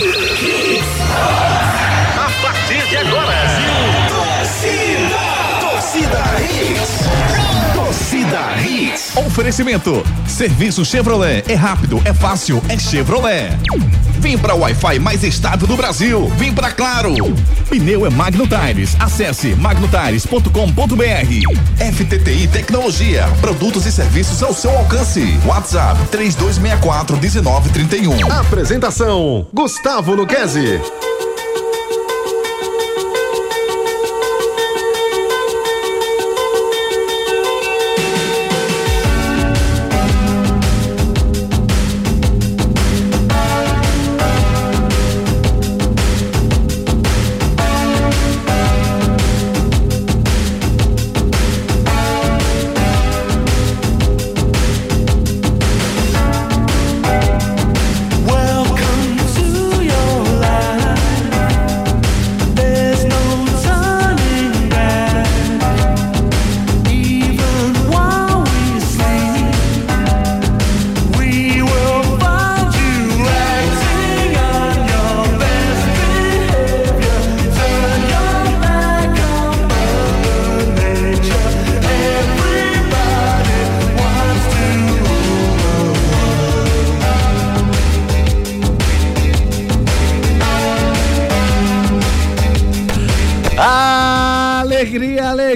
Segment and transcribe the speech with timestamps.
[0.00, 0.29] you.
[9.16, 10.04] Oferecimento.
[10.26, 11.44] Serviço Chevrolet.
[11.48, 13.50] É rápido, é fácil, é Chevrolet.
[14.20, 16.28] Vem pra Wi-Fi mais estável do Brasil.
[16.36, 17.14] Vem pra Claro.
[17.68, 18.96] Pneu é Magno Tires.
[19.00, 21.92] Acesse magnotires.com.br.
[21.92, 23.26] FTTI Tecnologia.
[23.40, 25.38] Produtos e serviços ao seu alcance.
[25.44, 28.32] WhatsApp 3264 1931.
[28.32, 30.80] Apresentação: Gustavo Luquezzi.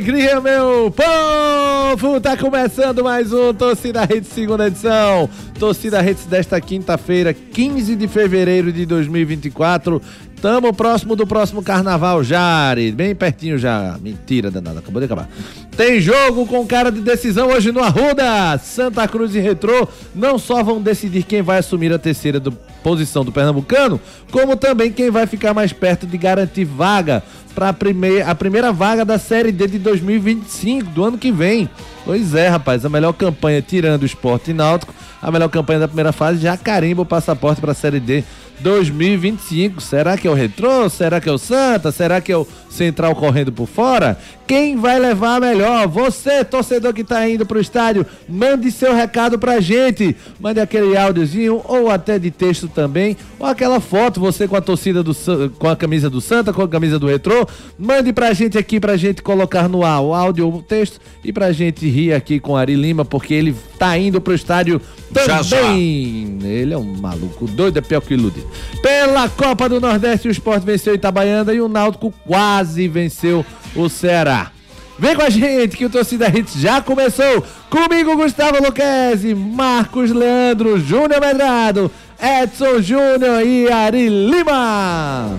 [0.04, 2.20] Alegria, meu povo!
[2.20, 5.30] Tá começando mais um Torcida Redes segunda edição.
[5.58, 10.02] Torcida Redes desta quinta-feira, 15 de fevereiro de 2024.
[10.44, 12.92] Tamo próximo do próximo carnaval já, Ari.
[12.92, 13.96] Bem pertinho já.
[13.98, 15.26] Mentira danada, acabou de acabar.
[15.74, 18.58] Tem jogo com cara de decisão hoje no Arruda.
[18.58, 23.24] Santa Cruz e Retrô não só vão decidir quem vai assumir a terceira do- posição
[23.24, 23.98] do Pernambucano,
[24.30, 27.22] como também quem vai ficar mais perto de garantir vaga
[27.54, 31.70] para a primeira vaga da Série D de 2025, do ano que vem.
[32.04, 36.12] Pois é, rapaz, a melhor campanha tirando o esporte náutico, a melhor campanha da primeira
[36.12, 38.22] fase já carimba o passaporte para a Série D
[38.60, 39.80] 2025.
[39.80, 40.88] Será que é o Retrô?
[40.90, 41.90] Será que é o Santa?
[41.90, 44.18] Será que é o Central correndo por fora?
[44.46, 45.88] Quem vai levar a melhor?
[45.88, 50.14] Você, torcedor que tá indo pro estádio, mande seu recado pra gente.
[50.38, 55.02] Mande aquele áudiozinho ou até de texto também, ou aquela foto, você com a torcida
[55.02, 55.14] do
[55.58, 57.46] com a camisa do Santa, com a camisa do Retrô.
[57.78, 61.32] Mande pra gente aqui pra gente colocar no ar o áudio ou o texto e
[61.32, 64.80] pra gente rir aqui com Ari Lima, porque ele tá indo pro estádio
[65.10, 65.56] Já, já.
[65.56, 66.38] também.
[66.42, 68.46] Ele é um maluco doido, é pior que iludido.
[68.82, 73.44] Pela Copa do Nordeste, o Sport venceu Itabaiana e o Náutico quase venceu
[73.74, 74.50] o Ceará.
[74.98, 77.44] Vem com a gente que o Torcida Hits já começou.
[77.68, 81.90] Comigo, Gustavo Luquezzi, Marcos Leandro, Júnior Medrado,
[82.20, 85.36] Edson Júnior e Ari Lima.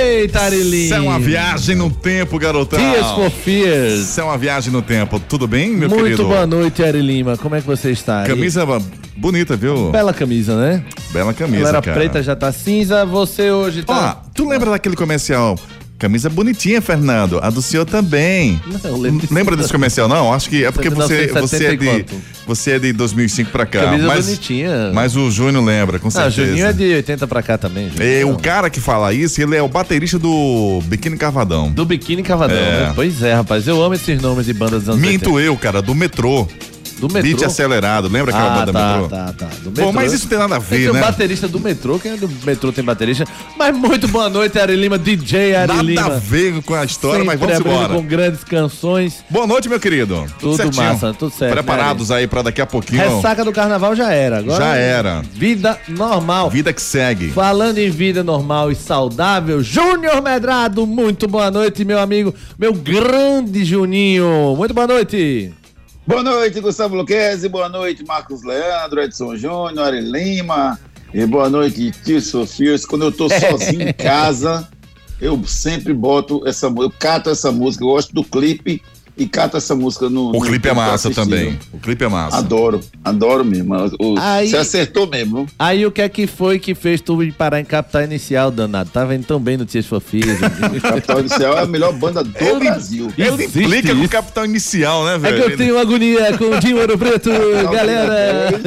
[0.00, 0.84] Eita, Ari Lima.
[0.84, 2.78] Isso é uma viagem no tempo, garotão.
[2.78, 4.00] Tears for Fears.
[4.00, 5.20] Isso é uma viagem no tempo.
[5.20, 6.24] Tudo bem, meu Muito querido?
[6.24, 7.36] boa noite, Ari Lima.
[7.36, 8.24] Como é que você está?
[8.24, 8.66] Camisa
[9.16, 9.90] bonita, viu?
[9.90, 10.82] Bela camisa, né?
[11.12, 11.96] Bela camisa, Ela era cara.
[11.96, 13.04] preta, já tá cinza.
[13.04, 14.22] Você hoje Ó, tá.
[14.34, 15.58] tu lembra daquele comercial?
[16.00, 17.38] Camisa bonitinha, Fernando.
[17.42, 18.58] A do senhor também.
[18.82, 19.34] Não, lembro disso.
[19.34, 20.08] Lembra desse comercial?
[20.08, 22.06] Não, acho que é porque você, 1970 você é de
[22.46, 23.82] você é de 2005 pra cá.
[23.82, 24.90] Camisa mas, bonitinha.
[24.94, 26.46] Mas o Júnior lembra, com Ah, certeza.
[26.48, 28.02] Juninho é de 80 pra cá também, Juninho.
[28.20, 31.70] É, o cara que fala isso, ele é o baterista do Biquíni Cavadão.
[31.70, 32.86] Do Biquíni Cavadão, É.
[32.86, 32.92] né?
[32.94, 33.68] Pois é, rapaz.
[33.68, 36.48] Eu amo esses nomes de bandas dos anos Minto eu, cara, do metrô.
[37.00, 37.08] 80.
[37.08, 37.22] Do metrô.
[37.22, 39.08] Beat acelerado, lembra aquela ah, banda tá, metrô?
[39.08, 39.48] tá, tá.
[39.62, 41.00] Do Bom, mas isso tem nada a ver, Tem né?
[41.00, 43.24] baterista do metrô, quem é do metrô tem baterista.
[43.56, 46.06] Mas muito boa noite, Ari Lima, DJ Ari Nada Lima.
[46.06, 47.94] a ver com a história, mas Sempre vamos abrindo embora.
[47.94, 49.24] com grandes canções.
[49.30, 50.26] Boa noite, meu querido.
[50.38, 50.84] Tudo certinho.
[50.84, 53.00] massa, tudo certo, Preparados aí pra daqui a pouquinho.
[53.16, 54.38] Ressaca do carnaval já era.
[54.38, 55.22] Agora, Já era.
[55.32, 56.50] Vida normal.
[56.50, 57.30] Vida que segue.
[57.30, 63.64] Falando em vida normal e saudável, Júnior Medrado, muito boa noite, meu amigo, meu grande
[63.64, 64.54] Juninho.
[64.56, 65.52] Muito boa noite.
[66.06, 67.48] Boa noite, Gustavo Luquezzi.
[67.48, 70.78] Boa noite, Marcos Leandro, Edson Júnior, Ari Lima.
[71.12, 72.86] E boa noite, Tio Sofias.
[72.86, 74.66] Quando eu tô sozinho em casa,
[75.20, 78.82] eu sempre boto essa música, eu cato essa música, eu gosto do clipe
[79.20, 80.30] e cata essa música no.
[80.30, 81.24] O no clipe é eu tô massa assistindo.
[81.30, 81.58] também.
[81.72, 82.38] O clipe é massa.
[82.38, 83.74] Adoro, adoro mesmo.
[84.00, 85.46] O- Aí- Você acertou mesmo.
[85.58, 88.90] Aí o que é que foi que fez tu parar em capital inicial, danado?
[88.90, 90.38] Tava indo tão bem no Tias Fofias.
[90.80, 93.12] Capital Inicial é a melhor banda do Ele- Brasil.
[93.18, 95.36] Ele implica com capital inicial, né, É velho?
[95.44, 97.30] que eu tenho agonia com o Dinho Ouro Preto,
[97.70, 98.60] galera.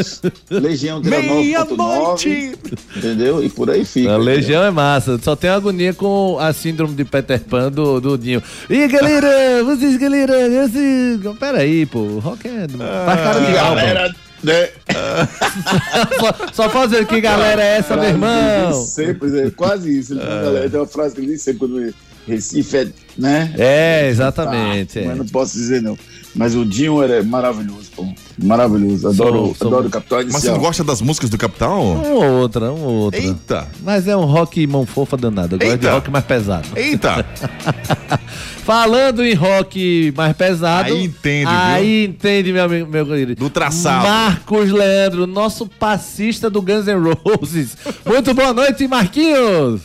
[0.49, 2.51] Legião tira 9.9, Meia-noite!
[2.95, 3.43] entendeu?
[3.43, 4.13] E por aí fica.
[4.13, 8.17] A Legião é massa, só tenho agonia com a síndrome de Peter Pan do, do
[8.17, 8.41] Dinho.
[8.69, 11.19] E galera, vocês, galera, esse...
[11.39, 12.67] peraí, pô, rock é
[13.05, 13.75] faz cara de álbum.
[13.75, 14.69] galera, né?
[16.19, 18.73] Só, só fazer que galera é essa, meu irmão?
[18.85, 20.13] Sempre, é quase isso.
[20.13, 21.93] Ele galera- tem uma frase que ele diz sempre quando
[22.27, 22.87] Recife é,
[23.17, 23.53] né?
[23.57, 24.95] É, exatamente.
[24.95, 25.05] Tá, é.
[25.05, 25.97] Mas não posso dizer não.
[26.35, 28.05] Mas o Dinho era maravilhoso, pô.
[28.41, 29.07] Maravilhoso.
[29.09, 30.55] Adoro, Sou- sou- adoro o Capital Mas você Inicial.
[30.55, 31.81] não gosta das músicas do capital?
[31.83, 33.19] Um ou outra, um ou outra.
[33.19, 33.67] Eita!
[33.83, 35.55] Mas é um rock mão fofa danado.
[35.55, 36.67] Eu gosto de rock mais pesado.
[36.75, 37.25] Eita!
[38.63, 40.93] Falando em rock mais pesado.
[40.93, 41.59] Aí entende, viu?
[41.59, 43.35] Aí entende, meu amigo, meu querido.
[43.35, 44.07] Do traçado.
[44.07, 47.77] Marcos Leandro, nosso passista do Guns N' Roses.
[48.05, 49.81] Muito boa noite, Marquinhos.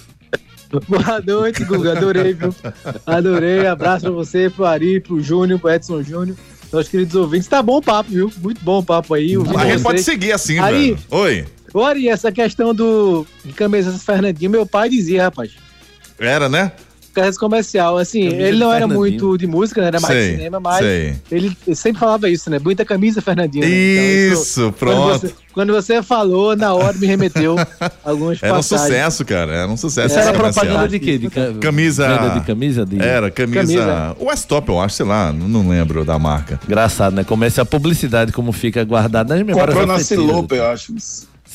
[0.87, 1.93] Boa noite, Guga.
[1.93, 2.55] Adorei, viu?
[3.06, 3.67] Adorei.
[3.67, 6.37] Abraço pra você, pro Ari, pro Júnior, pro Edson Júnior,
[6.73, 7.49] nossos queridos ouvintes.
[7.49, 8.32] Tá bom o papo, viu?
[8.38, 9.37] Muito bom o papo aí.
[9.37, 10.93] ouvindo A gente pode seguir assim, Aí.
[10.93, 10.99] velho.
[11.11, 11.47] Oi.
[11.85, 15.53] Ari, essa questão do de camisas Fernandinho, meu pai dizia, rapaz.
[16.19, 16.73] Era, né?
[17.20, 19.88] Camisa comercial, assim, Camisa ele não era muito de música, né?
[19.88, 21.15] Era mais Sei, de cinema, mas sei.
[21.31, 22.59] ele sempre falava isso, né?
[22.59, 23.65] Bonita camisa, Fernandinho.
[23.65, 23.70] né?
[23.70, 25.19] Então, Isso, quando pronto.
[25.20, 27.56] você, quando você falou, na hora me remeteu
[28.05, 29.53] algumas Era um sucesso, cara.
[29.53, 30.15] Era um sucesso.
[30.19, 30.65] Era comercial.
[30.65, 31.19] propaganda de quê?
[31.19, 32.87] De ca- Camisa- Venda de camisa?
[32.87, 33.00] De...
[33.00, 33.61] Era, camisa.
[33.61, 34.17] Camisa.
[34.21, 36.61] West Top, eu acho, sei lá, não lembro da marca.
[36.67, 37.25] Engraçado, né?
[37.25, 40.03] Começa a publicidade como fica guardada nas memórias Comprou na.
[40.03, 40.94] Silope, eu acho.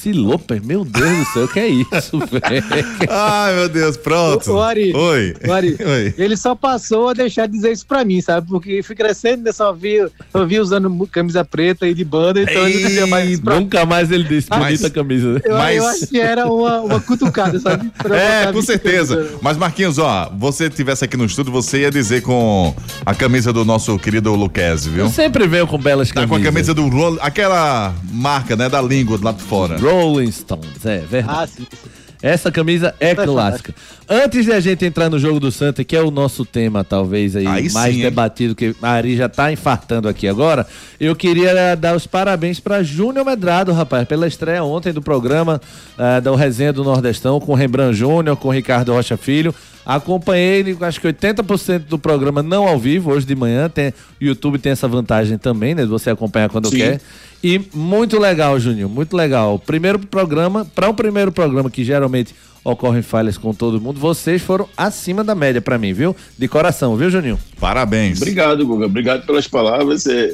[0.04, 0.60] Silope?
[0.66, 2.64] Meu Deus do céu, o que é isso, velho?
[3.10, 4.52] Ai, meu Deus, pronto.
[4.52, 5.34] Ô, ô, Ari, Oi.
[5.48, 6.14] ô, Ari, Oi.
[6.18, 8.48] Ele só passou a deixar de dizer isso pra mim, sabe?
[8.50, 9.94] Porque fui crescendo, eu só vi,
[10.34, 13.56] eu vi usando camisa preta e de banda, então ele não dizia mais isso pra
[13.56, 13.62] mim.
[13.62, 15.42] Nunca mais ele disse bonita camisa.
[15.44, 17.90] Eu, Mas- eu acho que era uma, uma cutucada, sabe?
[18.04, 19.16] Pra É, com certeza.
[19.16, 19.40] camisas.
[19.42, 22.76] Mas, Marquinhos, ó, você tivesse aqui no estúdio, você ia dizer com
[23.06, 25.06] a camisa do nosso querido Luquezzi, viu?
[25.06, 26.30] Eu sempre venho com belas Tá camisas.
[26.30, 29.78] com a camisa do Roll, aquela marca, né, da língua lá de fora.
[29.94, 31.40] Rolling Stones, é verdade.
[31.44, 31.68] Ah, sim.
[31.70, 31.90] sim.
[32.24, 33.76] Essa camisa é Tá clássica.
[34.08, 37.36] Antes de a gente entrar no jogo do Santa, que é o nosso tema, talvez,
[37.36, 38.04] aí, Aí mais sim, hein?
[38.06, 40.66] debatido, que a Ari já tá infartando aqui agora,
[41.02, 45.60] eu queria dar os parabéns para Júnior Medrado, rapaz, pela estreia ontem do programa
[45.98, 49.54] ah, da Resenha do Nordestão, com Rembrandt Júnior, com Ricardo Rocha Filho.
[49.86, 53.68] Acompanhei, acho que 80% do programa não ao vivo, hoje de manhã.
[53.68, 55.84] Tem, o YouTube tem essa vantagem também, né?
[55.84, 56.78] De você acompanhar quando Sim.
[56.78, 57.02] quer.
[57.44, 59.60] E muito legal, Juninho, muito legal.
[59.60, 64.70] Primeiro programa, para um primeiro programa que geralmente ocorrem falhas com todo mundo, vocês foram
[64.78, 66.16] acima da média pra mim, viu?
[66.38, 67.38] De coração, viu, Juninho?
[67.60, 68.22] Parabéns.
[68.22, 68.86] Obrigado, Guga.
[68.86, 70.08] Obrigado pelas palavras.
[70.08, 70.34] É,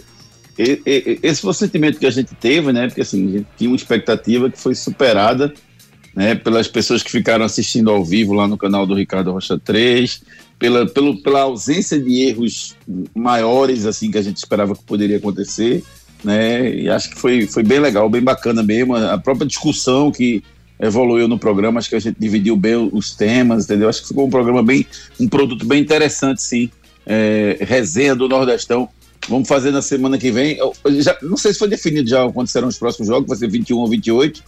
[0.58, 2.88] e- e- esse foi o sentimento que a gente teve, né?
[2.88, 5.52] Porque assim, a gente tinha uma expectativa que foi superada,
[6.16, 6.36] né?
[6.36, 10.22] Pelas pessoas que ficaram assistindo ao vivo lá no canal do Ricardo Rocha 3,
[10.60, 12.76] pela, pelo, pela ausência de erros
[13.16, 15.84] maiores, assim, que a gente esperava que poderia acontecer,
[16.24, 16.70] né?
[16.76, 18.96] E acho que foi, foi bem legal, bem bacana mesmo.
[18.96, 20.44] A própria discussão que
[20.80, 23.90] evoluiu no programa, acho que a gente dividiu bem os temas, entendeu?
[23.90, 24.86] Acho que ficou um programa bem,
[25.20, 26.70] um produto bem interessante, sim.
[27.06, 28.88] É, resenha do Nordestão.
[29.28, 30.58] Vamos fazer na semana que vem.
[30.58, 33.50] Eu- já, não sei se foi definido já quando serão os próximos jogos, vai ser
[33.50, 34.42] 21 ou 28,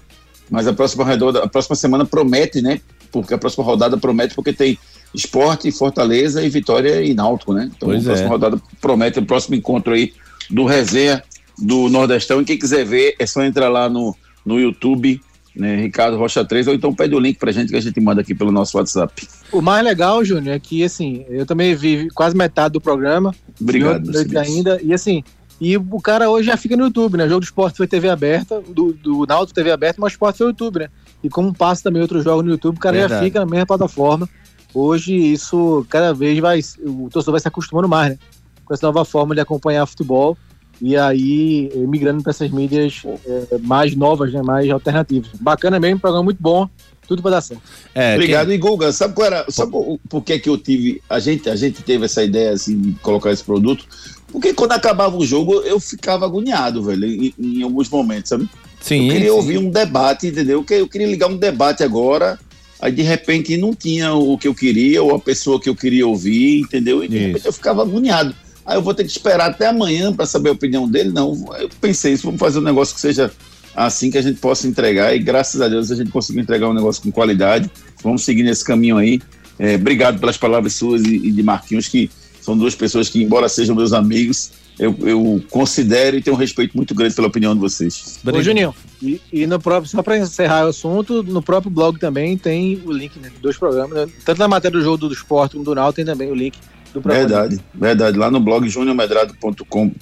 [0.49, 2.79] mas a próxima redonda, a próxima semana promete, né?
[3.11, 4.77] Porque a próxima rodada promete, porque tem
[5.13, 7.69] esporte, Fortaleza e Vitória e Náutico, né?
[7.75, 8.31] Então Pois a próxima é.
[8.31, 10.13] rodada promete o próximo encontro aí
[10.49, 11.21] do resenha
[11.61, 12.41] do Nordestão.
[12.41, 14.15] E quem quiser ver, é só entrar lá no,
[14.45, 15.21] no YouTube,
[15.55, 15.75] né?
[15.75, 18.33] Ricardo Rocha 3, ou então pede o link pra gente que a gente manda aqui
[18.33, 19.27] pelo nosso WhatsApp.
[19.51, 23.33] O mais legal, Júnior, é que, assim, eu também vi quase metade do programa.
[23.59, 24.79] Obrigado, noite ainda.
[24.81, 25.23] E assim,
[25.59, 27.25] e o cara hoje já fica no YouTube, né?
[27.25, 30.39] O jogo do esporte foi TV aberta, do, do Náutico TV aberta, mas o esporte
[30.39, 30.89] foi YouTube, né?
[31.23, 33.25] E como passa também outros jogos no YouTube, o cara já Verdade.
[33.25, 34.27] fica na mesma plataforma.
[34.73, 36.61] Hoje isso cada vez vai.
[36.79, 38.19] O torcedor vai se acostumando mais, né?
[38.65, 40.35] Com essa nova forma de acompanhar futebol.
[40.81, 44.41] E aí, migrando para essas mídias eh, mais novas, né?
[44.41, 45.29] Mais alternativas.
[45.39, 46.67] Bacana mesmo, programa muito bom.
[47.07, 47.61] Tudo para dar certo.
[47.93, 48.51] É, Obrigado.
[48.51, 49.45] E Guga, sabe qual era?
[49.49, 51.01] Sabe o- por que que eu tive.
[51.09, 53.85] A gente, a gente teve essa ideia assim, de colocar esse produto?
[54.31, 58.47] Porque quando acabava o jogo, eu ficava agoniado, velho, em, em alguns momentos, sabe?
[58.79, 59.35] Sim, eu queria sim.
[59.35, 60.65] ouvir um debate, entendeu?
[60.69, 62.39] Eu queria ligar um debate agora,
[62.79, 66.07] aí de repente não tinha o que eu queria, ou a pessoa que eu queria
[66.07, 67.03] ouvir, entendeu?
[67.03, 67.27] E de Isso.
[67.27, 68.33] repente eu ficava agoniado.
[68.65, 71.11] Aí eu vou ter que esperar até amanhã para saber a opinião dele?
[71.11, 73.31] Não, eu pensei isso, vamos fazer um negócio que seja
[73.75, 76.73] assim que a gente possa entregar, e graças a Deus a gente conseguiu entregar um
[76.73, 77.69] negócio com qualidade.
[78.03, 79.21] Vamos seguir nesse caminho aí.
[79.57, 82.09] É, obrigado pelas palavras suas e, e de Marquinhos, que
[82.41, 86.75] São duas pessoas que, embora sejam meus amigos, eu, eu considero e tenho um respeito
[86.75, 88.19] muito grande pela opinião de vocês.
[88.25, 92.35] Ô, Juninho, e, e no próprio, só para encerrar o assunto, no próprio blog também
[92.37, 94.11] tem o link né, de dois programas, né?
[94.25, 96.57] tanto na matéria do jogo do, esporte como do Náutico tem também o link
[96.93, 97.27] do programa.
[97.27, 98.17] Verdade, verdade.
[98.17, 99.95] Lá no blog juniormedrado.com.br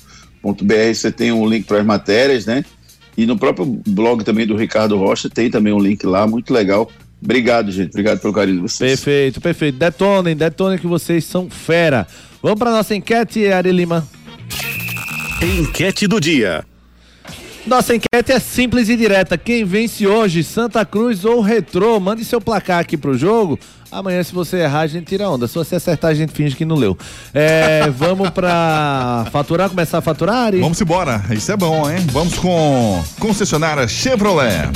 [0.94, 2.64] você tem um link para as matérias, né?
[3.18, 6.90] E no próprio blog também do Ricardo Rocha tem também um link lá, muito legal.
[7.22, 7.90] Obrigado, gente.
[7.90, 8.92] Obrigado pelo carinho de vocês.
[8.92, 9.78] Perfeito, perfeito.
[9.78, 12.08] Detonem, detonem que vocês são fera.
[12.42, 14.08] Vamos para nossa enquete, Ari Lima.
[15.42, 16.66] Enquete do dia.
[17.68, 19.38] Nossa enquete é simples e direta.
[19.38, 22.00] Quem vence hoje, Santa Cruz ou Retrô?
[22.00, 23.60] Mande seu placar aqui pro jogo.
[23.92, 25.48] Amanhã, se você errar, a gente tira onda.
[25.48, 26.98] Se você acertar, a gente finge que não leu.
[27.34, 30.60] É, vamos pra faturar, começar a faturar, Ari?
[30.60, 31.24] Vamos embora.
[31.32, 32.06] Isso é bom, hein?
[32.12, 34.70] Vamos com concessionária Chevrolet.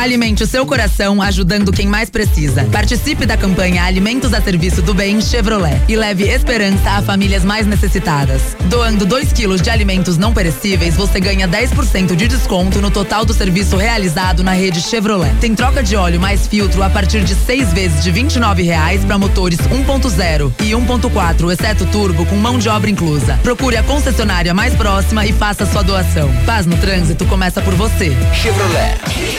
[0.00, 2.64] Alimente o seu coração ajudando quem mais precisa.
[2.72, 7.66] Participe da campanha Alimentos a Serviço do Bem Chevrolet e leve esperança a famílias mais
[7.66, 8.56] necessitadas.
[8.70, 13.34] Doando 2 quilos de alimentos não perecíveis, você ganha 10% de desconto no total do
[13.34, 15.34] serviço realizado na rede Chevrolet.
[15.38, 19.18] Tem troca de óleo mais filtro a partir de seis vezes de 29 reais para
[19.18, 23.38] motores 1.0 e 1.4, exceto turbo, com mão de obra inclusa.
[23.42, 26.34] Procure a concessionária mais próxima e faça sua doação.
[26.46, 28.16] Paz no trânsito começa por você.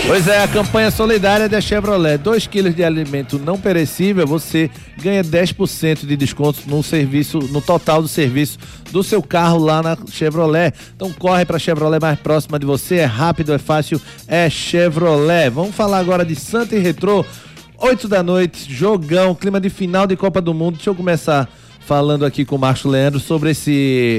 [0.06, 2.18] Pois é, campanha solidária da Chevrolet.
[2.18, 4.70] 2 quilos de alimento não perecível, você
[5.02, 8.60] ganha 10% de desconto no serviço, no total do serviço
[8.92, 10.74] do seu carro lá na Chevrolet.
[10.94, 15.50] Então corre para a Chevrolet mais próxima de você, é rápido, é fácil, é Chevrolet.
[15.50, 17.26] Vamos falar agora de Santa e Retrô.
[17.78, 20.76] 8 da noite, jogão, clima de final de Copa do Mundo.
[20.76, 23.72] Deixa eu começar falando aqui com o Márcio Leandro sobre esse,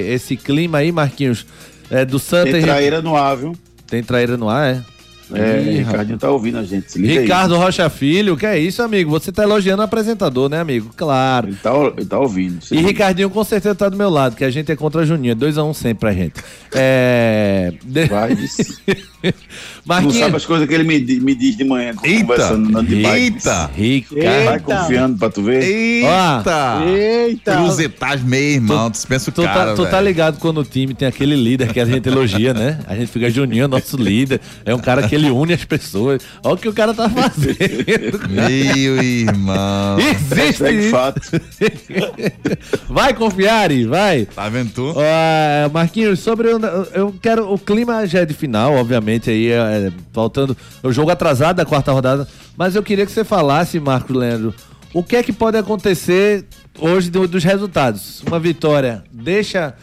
[0.09, 1.47] esse clima aí, Marquinhos,
[1.91, 2.73] é, do Santa Tem e Retrô.
[2.73, 3.53] traíra no ar, viu?
[3.87, 4.92] Tem traíra no ar, é?
[5.35, 6.99] É, Ih, Ricardinho tá ouvindo a gente.
[6.99, 7.21] Liga aí.
[7.21, 9.11] Ricardo Rocha Filho, que é isso, amigo?
[9.11, 10.91] Você tá elogiando o apresentador, né, amigo?
[10.97, 11.49] Claro.
[11.49, 12.59] Ele tá, ele tá ouvindo.
[12.71, 12.89] E liga.
[12.89, 15.35] Ricardinho com certeza tá do meu lado, que a gente é contra Juninho.
[15.37, 16.35] 2x1 um sempre pra gente.
[16.75, 17.73] É.
[18.09, 18.37] Vai,
[19.83, 19.89] disse.
[19.89, 20.17] Não Marquinhos.
[20.19, 24.23] sabe as coisas que ele me, me diz de manhã, Eita, conversando de eita, Ricardo.
[24.45, 24.61] Vai Eita.
[24.61, 25.63] confiando pra tu ver.
[25.63, 26.83] eita.
[26.87, 27.57] Eita!
[27.57, 31.09] Cruzetagem, meu irmão, dispensa o Tu, cara, tá, tu tá ligado quando o time tem
[31.09, 32.79] aquele líder que a gente elogia, né?
[32.87, 34.41] A gente fica Juninho, é nosso líder.
[34.65, 36.23] É um cara que ele une as pessoas.
[36.45, 38.29] Olha o que o cara tá fazendo.
[38.31, 39.99] Meu irmão.
[39.99, 40.91] Existe isso.
[40.91, 41.21] fato.
[42.89, 44.27] Vai confiar, vai.
[44.27, 44.95] Tá vendo tu?
[44.97, 46.61] Ó, Marquinhos, sobre o,
[46.95, 51.11] eu quero o clima já é de final, obviamente aí é, é, faltando o jogo
[51.11, 52.27] atrasado da quarta rodada,
[52.57, 54.55] mas eu queria que você falasse, Marcos Leandro,
[54.95, 56.45] o que é que pode acontecer
[56.79, 58.23] hoje do- dos resultados?
[58.27, 59.75] Uma vitória deixa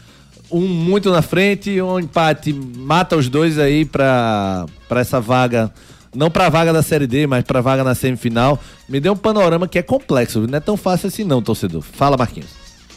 [0.50, 5.70] um muito na frente, um empate mata os dois aí pra essa vaga.
[6.12, 8.58] Não pra vaga da Série D, mas pra vaga na semifinal.
[8.88, 11.82] Me deu um panorama que é complexo, não é tão fácil assim não, torcedor.
[11.82, 12.50] Fala, Marquinhos.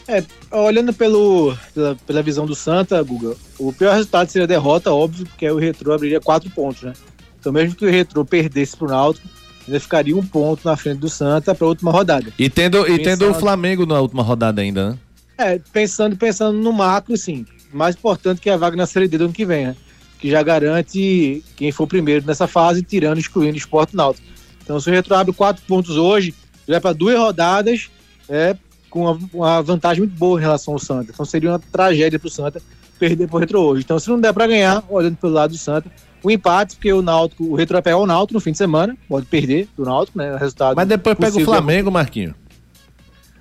[0.08, 4.92] É, olhando pelo, pela, pela visão do Santa, Guga, o pior resultado seria a derrota,
[4.92, 6.94] óbvio, porque aí o Retrô abriria quatro pontos, né?
[7.40, 9.28] Então, mesmo que o Retrô perdesse pro Náutico,
[9.66, 12.34] ainda ficaria um ponto na frente do Santa para a última rodada.
[12.38, 14.98] E tendo, e Pensando- tendo o Flamengo na última rodada ainda, né?
[15.38, 17.46] É, pensando, pensando no macro, sim.
[17.74, 19.76] Mais importante que a vaga na Série D do ano que vem, né?
[20.20, 24.28] Que já garante quem for primeiro nessa fase, tirando, excluindo o Esporte Náutico.
[24.64, 26.34] Então, se o Retro abre quatro pontos hoje,
[26.68, 27.90] já é para duas rodadas,
[28.30, 28.56] é
[28.94, 31.10] com uma, uma vantagem muito boa em relação ao Santa.
[31.12, 32.62] Então, seria uma tragédia para o Santa
[33.00, 33.82] perder para o Retro hoje.
[33.84, 35.92] Então, se não der para ganhar, olhando pelo lado do Santa,
[36.24, 38.96] o empate, porque o Náutico, o Retro vai pegar o Náutico no fim de semana,
[39.10, 40.34] pode perder do Náutico, né?
[40.36, 40.76] O resultado.
[40.76, 41.44] Mas depois pega o.
[41.44, 42.36] Flamengo, Marquinhos.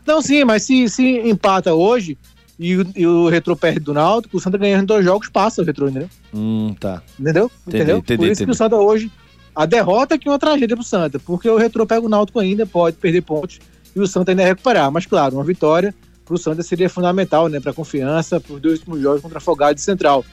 [0.06, 2.16] Não, sim, mas se, se empata hoje
[2.58, 5.64] e, o- e o Retro perde do Náutico, o Santa ganhando dois jogos, passa o
[5.64, 6.08] Retro, entendeu?
[6.34, 7.02] Hum, tá.
[7.20, 7.50] Entendeu?
[7.66, 7.98] Entendi, entendeu?
[7.98, 8.44] entendi, Por isso entendi.
[8.46, 9.12] que o Santa hoje,
[9.54, 12.40] a derrota é que é uma tragédia pro Santa, porque o Retro pega o Náutico
[12.40, 13.60] ainda, pode perder pontos
[13.94, 14.90] e o Santa ainda recuperar.
[14.90, 15.94] Mas claro, uma vitória
[16.24, 20.24] pro Santa seria fundamental, né, pra confiança, pros dois últimos jogos contra Afogados e Central.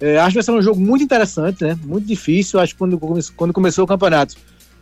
[0.00, 1.78] É, acho que vai ser um jogo muito interessante, né?
[1.84, 2.60] Muito difícil.
[2.60, 2.98] Acho que quando,
[3.34, 4.34] quando começou o campeonato,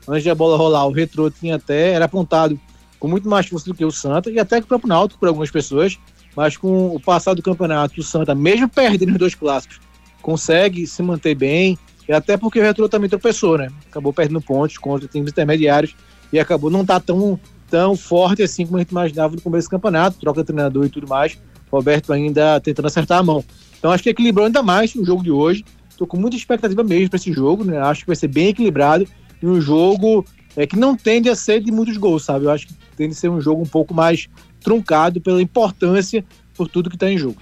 [0.09, 2.59] antes da bola rolar, o Retro tinha até, era apontado
[2.99, 5.29] com muito mais força do que o Santa, e até que o próprio Náutico, por
[5.29, 5.99] algumas pessoas,
[6.35, 9.79] mas com o passar do campeonato, o Santa, mesmo perdendo os dois clássicos,
[10.23, 11.79] consegue se manter bem,
[12.09, 13.69] e até porque o Retro também tropeçou, né?
[13.91, 15.95] Acabou perdendo pontos contra times intermediários
[16.33, 17.39] e acabou não tá tão,
[17.69, 20.89] tão forte assim como a gente imaginava no começo do campeonato, troca de treinador e
[20.89, 21.39] tudo mais.
[21.71, 23.45] Roberto ainda tentando acertar a mão.
[23.79, 25.65] Então acho que equilibrou ainda mais o jogo de hoje.
[25.97, 27.79] Tô com muita expectativa mesmo para esse jogo, né?
[27.79, 29.07] Acho que vai ser bem equilibrado
[29.43, 30.25] e um jogo
[30.57, 32.47] é, que não tende a ser de muitos gols, sabe?
[32.47, 34.29] Eu acho que tende a ser um jogo um pouco mais
[34.61, 37.37] truncado pela importância por tudo que tá em jogo.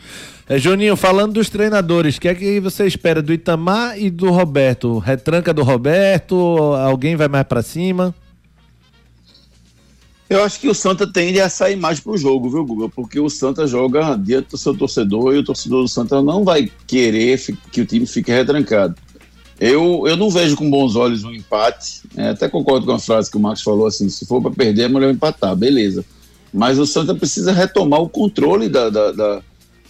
[0.49, 4.31] É, Juninho, falando dos treinadores, o que é que você espera do Itamar e do
[4.31, 4.99] Roberto?
[4.99, 6.35] Retranca do Roberto?
[6.35, 8.15] Alguém vai mais pra cima?
[10.33, 12.89] Eu acho que o Santa tende a sair mais pro jogo, viu, Guga?
[12.89, 16.71] Porque o Santa joga diante do seu torcedor e o torcedor do Santa não vai
[16.87, 17.39] querer
[17.71, 18.95] que o time fique retrancado.
[19.61, 22.01] Eu, eu não vejo com bons olhos um empate.
[22.17, 24.83] É, até concordo com a frase que o Marcos falou assim: se for para perder,
[24.85, 26.05] é melhor empatar, beleza.
[26.53, 29.43] Mas o Santa precisa retomar o controle da, da- da-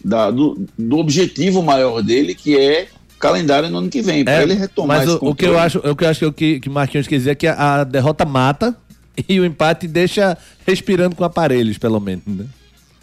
[0.05, 4.25] da- do, do objetivo maior dele, que é calendário no ano que vem.
[4.25, 6.19] Para É, ele retomar Mas esse o, o que eu acho, o que eu acho
[6.21, 8.77] que o que, que Marquinhos quer dizer é que a, a derrota mata
[9.29, 12.25] e o empate deixa respirando com aparelhos, pelo menos.
[12.27, 12.47] Né?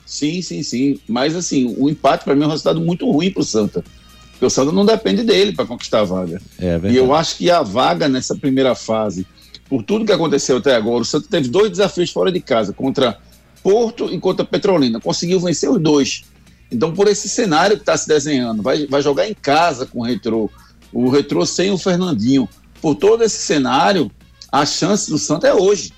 [0.06, 1.00] Sim, sim, sim.
[1.08, 3.84] Mas assim, o empate para mim é um resultado muito ruim pro Santa.
[4.32, 6.42] Porque o Santa não depende dele para conquistar a vaga.
[6.58, 9.28] É E eu acho que a vaga nessa primeira fase,
[9.68, 13.20] por tudo que aconteceu até agora, o Santa teve dois desafios fora de casa, contra
[13.62, 15.00] Porto e contra Petrolina.
[15.00, 16.24] Conseguiu vencer os dois.
[16.72, 20.04] Então, por esse cenário que está se desenhando, vai, vai jogar em casa com o
[20.04, 20.50] Retrô.
[20.94, 22.48] O Retrô sem o Fernandinho.
[22.82, 24.10] Por todo esse cenário,
[24.52, 25.92] a chance do Santa é hoje.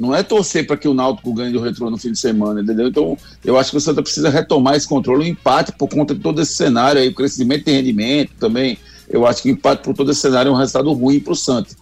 [0.00, 2.88] Não é torcer para que o Náutico ganhe do Retrô no fim de semana, entendeu?
[2.88, 6.20] Então, eu acho que o Santa precisa retomar esse controle, o empate por conta de
[6.20, 8.78] todo esse cenário aí, o crescimento de rendimento também.
[9.10, 11.36] Eu acho que o empate por todo esse cenário é um resultado ruim para o
[11.36, 11.76] Santa.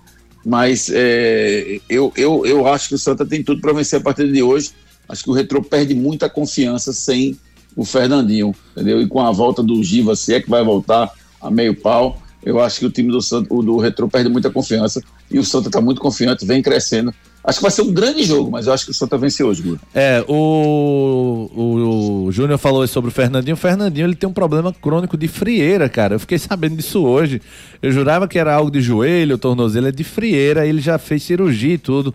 [0.45, 4.33] Mas é, eu, eu, eu acho que o Santa tem tudo para vencer a partir
[4.33, 4.73] de hoje.
[5.09, 7.39] Acho que o Retrô perde muita confiança sem
[7.77, 9.01] o Fernandinho, entendeu?
[9.01, 11.09] E com a volta do Giva, se é que vai voltar
[11.41, 15.39] a meio pau, eu acho que o time do do Retrô perde muita confiança e
[15.39, 17.15] o Santa está muito confiante, vem crescendo.
[17.45, 19.63] Acho que vai ser um grande jogo, mas eu acho que o Santa vence hoje,
[19.63, 19.81] Guto.
[19.95, 23.55] É, o, o, o Júnior falou sobre o Fernandinho.
[23.55, 26.17] O Fernandinho ele tem um problema crônico de frieira, cara.
[26.17, 27.41] Eu fiquei sabendo disso hoje.
[27.81, 30.67] Eu jurava que era algo de joelho, tornozelo, é de frieira.
[30.67, 32.15] Ele já fez cirurgia e tudo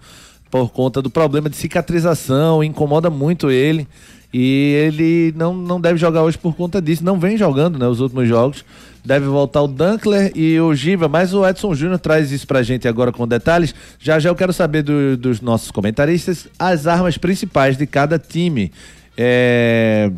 [0.52, 2.64] por conta do problema de cicatrização.
[2.64, 3.88] Incomoda muito ele.
[4.34, 7.04] E ele não, não deve jogar hoje por conta disso.
[7.04, 7.88] Não vem jogando, né?
[7.88, 8.66] Os últimos jogos.
[9.06, 12.88] Deve voltar o Dunkler e o Giva, mas o Edson Júnior traz isso pra gente
[12.88, 13.76] agora com detalhes.
[14.00, 18.72] Já já eu quero saber do- dos nossos comentaristas as armas principais de cada time.
[19.18, 20.10] É,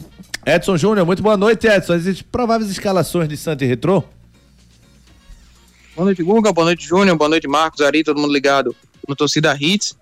[0.46, 1.94] Edson Júnior, muito boa noite, Edson.
[1.94, 4.04] As prováveis escalações de Santa e Retrô?
[5.96, 6.54] Boa noite, Guga.
[6.54, 7.18] Boa noite, Júnior.
[7.18, 8.76] Boa noite, Marcos, Ari, todo mundo ligado
[9.08, 9.96] no Torcida Hits.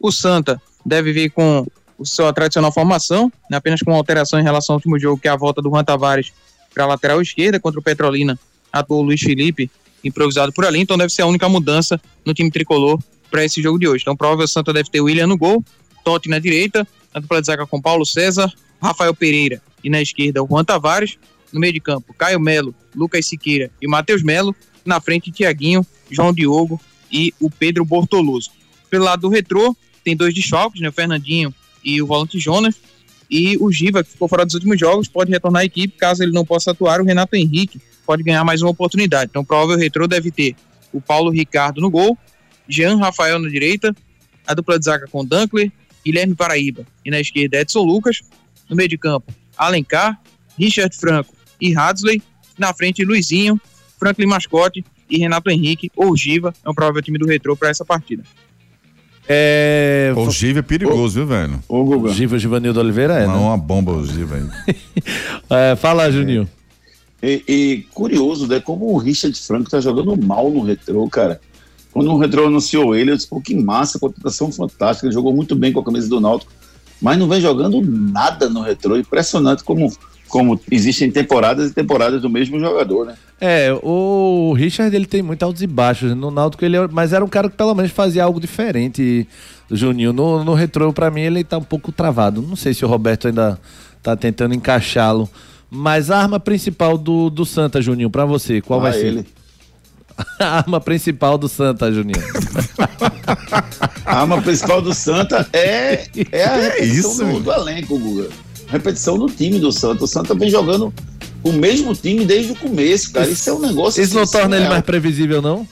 [0.00, 1.66] O Santa deve vir com
[2.00, 5.28] o sua tradicional formação, né, apenas com uma alteração em relação ao último jogo, que
[5.28, 6.32] é a volta do Juan Tavares
[6.72, 8.38] para a lateral esquerda contra o Petrolina.
[8.72, 9.70] Atuou o Luiz Felipe,
[10.02, 12.98] improvisado por ali, então deve ser a única mudança no time tricolor
[13.30, 14.00] para esse jogo de hoje.
[14.02, 15.62] Então, provável o Santa deve ter o William no gol,
[16.02, 20.46] Totti na direita, dupla de zaga com Paulo César, Rafael Pereira e na esquerda o
[20.46, 21.18] Juan Tavares.
[21.52, 24.56] No meio de campo, Caio Melo, Lucas Siqueira e Matheus Melo.
[24.86, 26.80] Na frente, Tiaguinho, João Diogo
[27.12, 28.52] e o Pedro Bortoloso.
[28.88, 30.88] Pelo lado do retrô, tem dois desfalques, né?
[30.88, 32.76] O Fernandinho e o volante Jonas.
[33.30, 35.96] E o Giva, que ficou fora dos últimos jogos, pode retornar à equipe.
[35.96, 39.30] Caso ele não possa atuar, o Renato Henrique pode ganhar mais uma oportunidade.
[39.30, 40.56] Então, provável retrô deve ter
[40.92, 42.18] o Paulo Ricardo no gol,
[42.68, 43.94] Jean Rafael na direita,
[44.46, 45.70] a dupla de zaga com Dunkler,
[46.04, 48.20] Guilherme Paraíba e na esquerda Edson Lucas.
[48.68, 50.20] No meio de campo, Alencar,
[50.58, 52.22] Richard Franco e Hadley.
[52.58, 53.60] Na frente, Luizinho,
[53.98, 56.52] Franklin Mascote e Renato Henrique ou Giva.
[56.64, 58.22] É um provável time do retrô para essa partida.
[59.28, 59.89] É.
[60.12, 61.60] O Giva é perigoso, viu, velho?
[61.68, 62.10] Ô, Guga.
[62.10, 63.40] Giva Givanildo Oliveira é, Não, né?
[63.40, 64.74] uma bomba o Giva aí.
[65.50, 66.48] É, fala, Juninho.
[67.22, 68.60] E, e curioso, né?
[68.60, 71.40] Como o Richard Franco tá jogando mal no retrô, cara.
[71.92, 75.06] Quando o retrô anunciou ele, eu disse, pô, que massa, contratação fantástica.
[75.06, 76.52] Ele jogou muito bem com a camisa do Náutico,
[77.02, 78.96] mas não vem jogando nada no retrô.
[78.96, 79.92] Impressionante como,
[80.28, 83.14] como existem temporadas e temporadas do mesmo jogador, né?
[83.40, 86.14] É, o Richard ele tem muito altos e baixos.
[86.14, 89.26] No Náutico ele é, mas era um cara que pelo menos fazia algo diferente.
[89.70, 92.42] Juninho no, no retrô pra mim ele tá um pouco travado.
[92.42, 93.58] Não sei se o Roberto ainda
[94.02, 95.28] tá tentando encaixá-lo.
[95.70, 99.06] Mas a arma principal do, do Santa, Juninho, pra você, qual vai Ah, ser?
[99.06, 99.26] ele.
[100.40, 102.20] A arma principal do Santa, Juninho.
[104.04, 108.28] A arma principal do Santa é, é a repetição isso, do, do elenco, Guga.
[108.66, 110.04] Repetição do time do Santa.
[110.04, 110.92] O Santa vem jogando
[111.42, 113.28] o mesmo time desde o começo, cara.
[113.28, 114.02] Isso é um negócio.
[114.02, 114.72] Isso não assim, torna ele surreal.
[114.72, 115.66] mais previsível, não?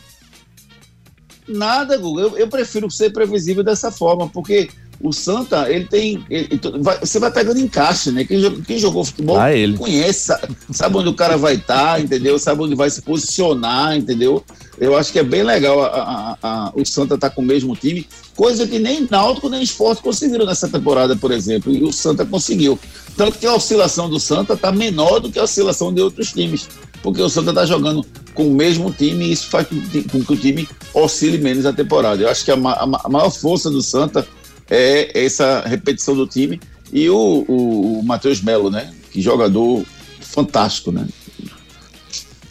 [1.49, 2.23] Nada, Guga.
[2.23, 4.69] Eu, eu prefiro ser previsível dessa forma, porque
[5.01, 6.25] o Santa, ele tem.
[6.29, 8.25] ele- vai- você vai pegando encaixe, né?
[8.25, 10.41] Quem, quem jogou futebol Ah, conhece, sa-
[10.73, 12.37] sabe onde o cara vai estar, entendeu?
[12.39, 14.45] Sabe onde vai se posicionar, entendeu?
[14.77, 17.75] Eu acho que é bem legal a- a- a- o Santa estar com o mesmo
[17.77, 18.07] time,
[18.37, 22.79] coisa que nem Náutico nem Esporte conseguiram nessa temporada, por exemplo, e o Santa conseguiu.
[23.17, 26.69] Tanto que a oscilação do Santa está menor do que a oscilação de outros times,
[27.03, 30.37] porque o Santa está jogando com o mesmo time e isso faz com que o
[30.37, 32.23] time oscile menos a temporada.
[32.23, 34.27] Eu acho que a, ma- a ma- a maior força do Santa
[34.71, 36.61] é essa repetição do time
[36.93, 38.93] e o, o, o Matheus Melo, né?
[39.11, 39.85] Que jogador
[40.21, 41.07] fantástico, né?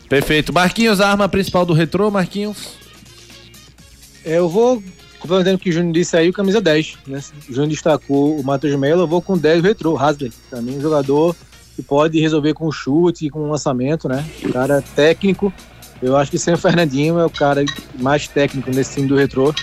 [0.09, 0.53] Perfeito.
[0.53, 2.57] Marquinhos, a arma principal do retrô, Marquinhos.
[4.23, 4.81] É, Eu vou
[5.19, 6.97] complementando o que o Júnior disse aí, o camisa 10.
[7.07, 7.21] Né?
[7.49, 10.31] O Júnior destacou o Matheus Melo, eu vou com 10 o retrô, Hasley.
[10.49, 11.35] Pra mim, um jogador
[11.77, 14.25] que pode resolver com chute, com lançamento, né?
[14.43, 15.53] O cara técnico.
[16.01, 17.63] Eu acho que sem o Fernandinho é o cara
[17.99, 19.53] mais técnico nesse time do retrô.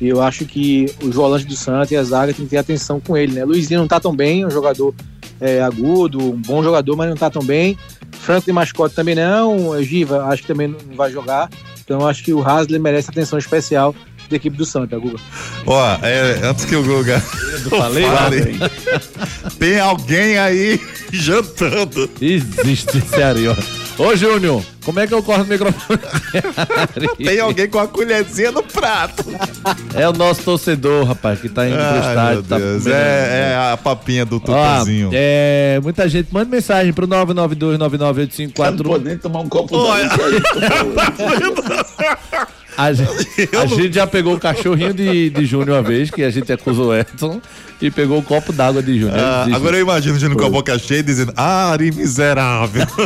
[0.00, 3.00] E eu acho que os volantes do Santos e a zaga tem que ter atenção
[3.00, 3.44] com ele, né?
[3.44, 4.94] Luizinho não tá tão bem, é um jogador
[5.40, 7.76] é, agudo, um bom jogador, mas não tá tão bem.
[8.12, 9.82] Franco de mascote também não.
[9.82, 11.50] Giva, acho que também não vai jogar.
[11.84, 13.92] Então acho que o Hasley merece atenção especial
[14.28, 15.18] da equipe do Santa, Guga.
[15.66, 17.20] Ó, é, antes que o Guga
[17.70, 18.58] falei, fale,
[19.58, 20.80] tem alguém aí
[21.12, 22.10] jantando.
[22.20, 23.02] Existe
[23.48, 23.54] ó.
[23.96, 26.00] Ô, Júnior, como é que eu corto o microfone?
[27.24, 29.24] Tem alguém com a colherzinha no prato.
[29.94, 32.42] É o nosso torcedor, rapaz, que tá indo pro estádio.
[32.42, 35.10] Tá comendo- É, é a papinha do Ó, Tutuzinho.
[35.12, 38.76] é, muita gente manda mensagem pro 992998541.
[38.78, 40.42] Não pode nem tomar um copo d'água aí.
[42.76, 46.30] A gente, a gente já pegou o cachorrinho de, de Júnior uma vez, que a
[46.30, 47.40] gente acusou o Edson,
[47.80, 49.18] e pegou o copo d'água de Júnior.
[49.18, 52.86] Ah, agora eu imagino o Júnior com a boca cheia dizendo: Ari miserável.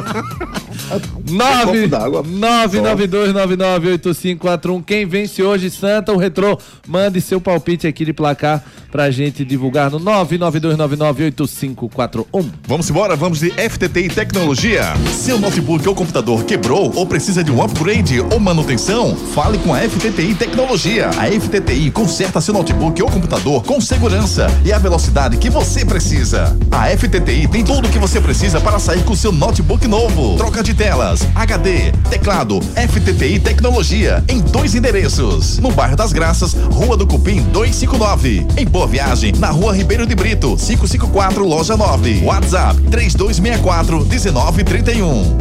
[1.28, 2.22] Nove- copo d'água.
[2.24, 4.83] 992998541.
[4.85, 6.59] Quem vence hoje, Santa, o Retrô?
[6.87, 12.46] Mande seu palpite aqui de placar pra gente divulgar no 992998541.
[12.66, 14.94] Vamos embora, vamos de FTTI Tecnologia.
[15.12, 19.14] Seu notebook ou computador quebrou ou precisa de um upgrade ou manutenção?
[19.35, 21.11] Fale com a FTTI Tecnologia.
[21.11, 26.57] A FTTI conserta seu notebook ou computador com segurança e a velocidade que você precisa.
[26.71, 30.37] A FTTI tem tudo o que você precisa para sair com seu notebook novo.
[30.37, 35.59] Troca de telas, HD, teclado, FTTI Tecnologia em dois endereços.
[35.59, 38.47] No bairro das Graças, Rua do Cupim 259.
[38.57, 42.23] Em Boa Viagem, na Rua Ribeiro de Brito, 554, Loja 9.
[42.25, 45.38] WhatsApp 3264 1931.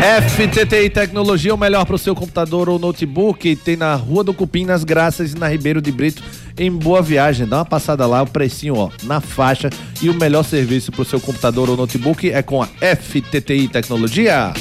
[0.00, 3.56] FTTI Tecnologia, o melhor para o seu computador ou notebook.
[3.56, 6.22] Tem na Rua do Cupim, nas Graças e na Ribeiro de Brito,
[6.56, 7.46] em Boa Viagem.
[7.46, 9.70] Dá uma passada lá, o precinho, ó, na faixa.
[10.00, 14.52] E o melhor serviço para o seu computador ou notebook é com a FTTI Tecnologia.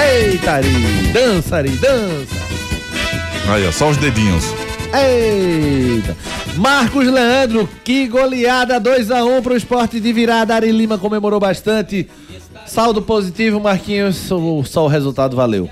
[0.00, 0.68] Eita, Ari,
[1.12, 2.36] dança, Ari, dança.
[3.48, 4.44] Aí, ó, só os dedinhos.
[4.92, 6.16] Eita!
[6.56, 10.54] Marcos Leandro, que goleada 2x1 pro esporte de virada.
[10.54, 12.08] Ari Lima comemorou bastante.
[12.70, 14.14] Saldo positivo, Marquinhos.
[14.14, 15.68] Só, só o resultado valeu.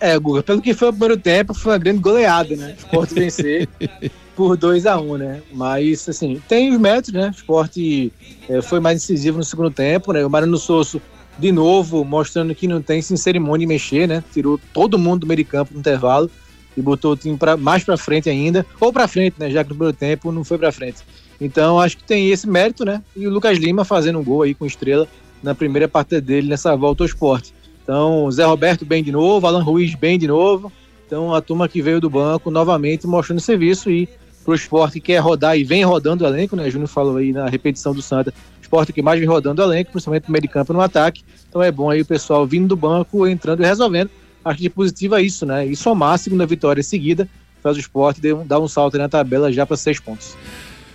[0.00, 2.74] É, Guga, pelo que foi o primeiro tempo, foi uma grande goleada, né?
[2.76, 3.68] O esporte vencer
[4.34, 5.42] por 2 a 1 né?
[5.52, 7.28] Mas, assim, tem os métodos, né?
[7.28, 8.12] O esporte
[8.48, 10.26] eh, foi mais decisivo no segundo tempo, né?
[10.26, 11.00] O Mariano Sosso,
[11.38, 14.24] de novo, mostrando que não tem sem cerimônia em mexer, né?
[14.32, 16.28] Tirou todo mundo do meio de campo no intervalo
[16.76, 19.48] e botou o time pra, mais pra frente ainda, ou pra frente, né?
[19.48, 20.98] Já que no primeiro tempo não foi pra frente.
[21.40, 23.00] Então, acho que tem esse mérito, né?
[23.14, 25.06] E o Lucas Lima fazendo um gol aí com estrela
[25.42, 27.54] na primeira partida dele nessa volta ao esporte.
[27.82, 30.70] Então, Zé Roberto bem de novo, Alan Ruiz bem de novo.
[31.06, 34.08] Então, a turma que veio do banco novamente mostrando serviço e
[34.44, 36.70] pro esporte que quer rodar e vem rodando o elenco, né?
[36.70, 40.28] Júnior falou aí na repetição do Santa, esporte que mais vem rodando o elenco, principalmente
[40.28, 41.22] no meio de campo no ataque.
[41.48, 44.10] Então é bom aí o pessoal vindo do banco, entrando e resolvendo.
[44.44, 45.66] Acho que de positivo é isso, né?
[45.66, 47.28] E somar a segunda vitória seguida
[47.62, 50.34] faz o esporte dar um- salto na tabela já para seis pontos.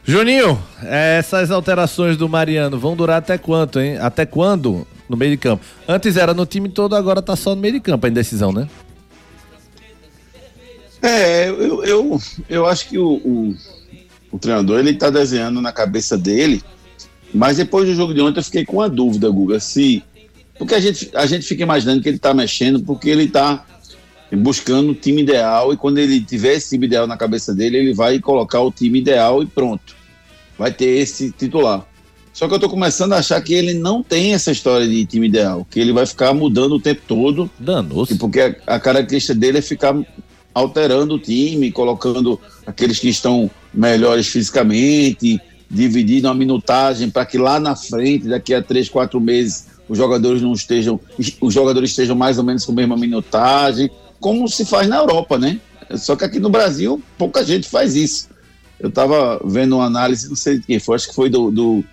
[0.08, 3.98] Juninho, essas alterações do Mariano vão durar até quanto, hein?
[3.98, 5.65] Até quando no meio de campo?
[5.88, 8.70] Antes era no time todo, agora tá só no meio de campo a indecisão, né?
[11.02, 13.56] É, eu, eu, eu acho que o, o,
[14.32, 16.63] o treinador ele tá desenhando na cabeça dele,
[17.34, 20.04] mas depois do jogo de ontem eu fiquei com a dúvida, Guga, se.
[20.58, 23.65] Porque a gente, a gente fica imaginando que ele tá mexendo porque ele tá
[24.32, 27.94] buscando o time ideal e quando ele tiver esse time ideal na cabeça dele, ele
[27.94, 29.96] vai colocar o time ideal e pronto.
[30.58, 31.86] Vai ter esse titular.
[32.34, 35.28] Só que eu tô começando a achar que ele não tem essa história de time
[35.28, 37.50] ideal, que ele vai ficar mudando o tempo todo.
[37.58, 38.16] Danou-se.
[38.16, 39.96] Porque a, a característica dele é ficar
[40.54, 47.60] alterando o time, colocando aqueles que estão melhores fisicamente, dividindo a minutagem para que lá
[47.60, 51.00] na frente, daqui a três, quatro meses, os jogadores não estejam,
[51.40, 53.90] os jogadores estejam mais ou menos com a mesma minutagem,
[54.26, 55.60] como se faz na Europa, né?
[55.94, 58.28] Só que aqui no Brasil pouca gente faz isso.
[58.80, 61.84] Eu estava vendo uma análise, não sei de quem foi, acho que foi do, do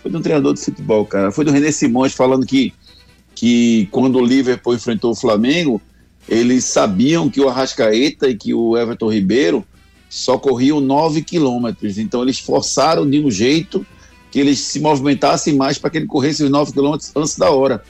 [0.00, 1.32] foi do treinador de futebol, cara.
[1.32, 2.72] Foi do René Simões falando que
[3.34, 5.82] que quando o Liverpool enfrentou o Flamengo,
[6.28, 9.66] eles sabiam que o Arrascaeta e que o Everton Ribeiro
[10.08, 11.98] só corriam 9 quilômetros.
[11.98, 13.84] Então eles forçaram de um jeito
[14.30, 17.82] que eles se movimentassem mais para que ele corresse os 9 quilômetros antes da hora.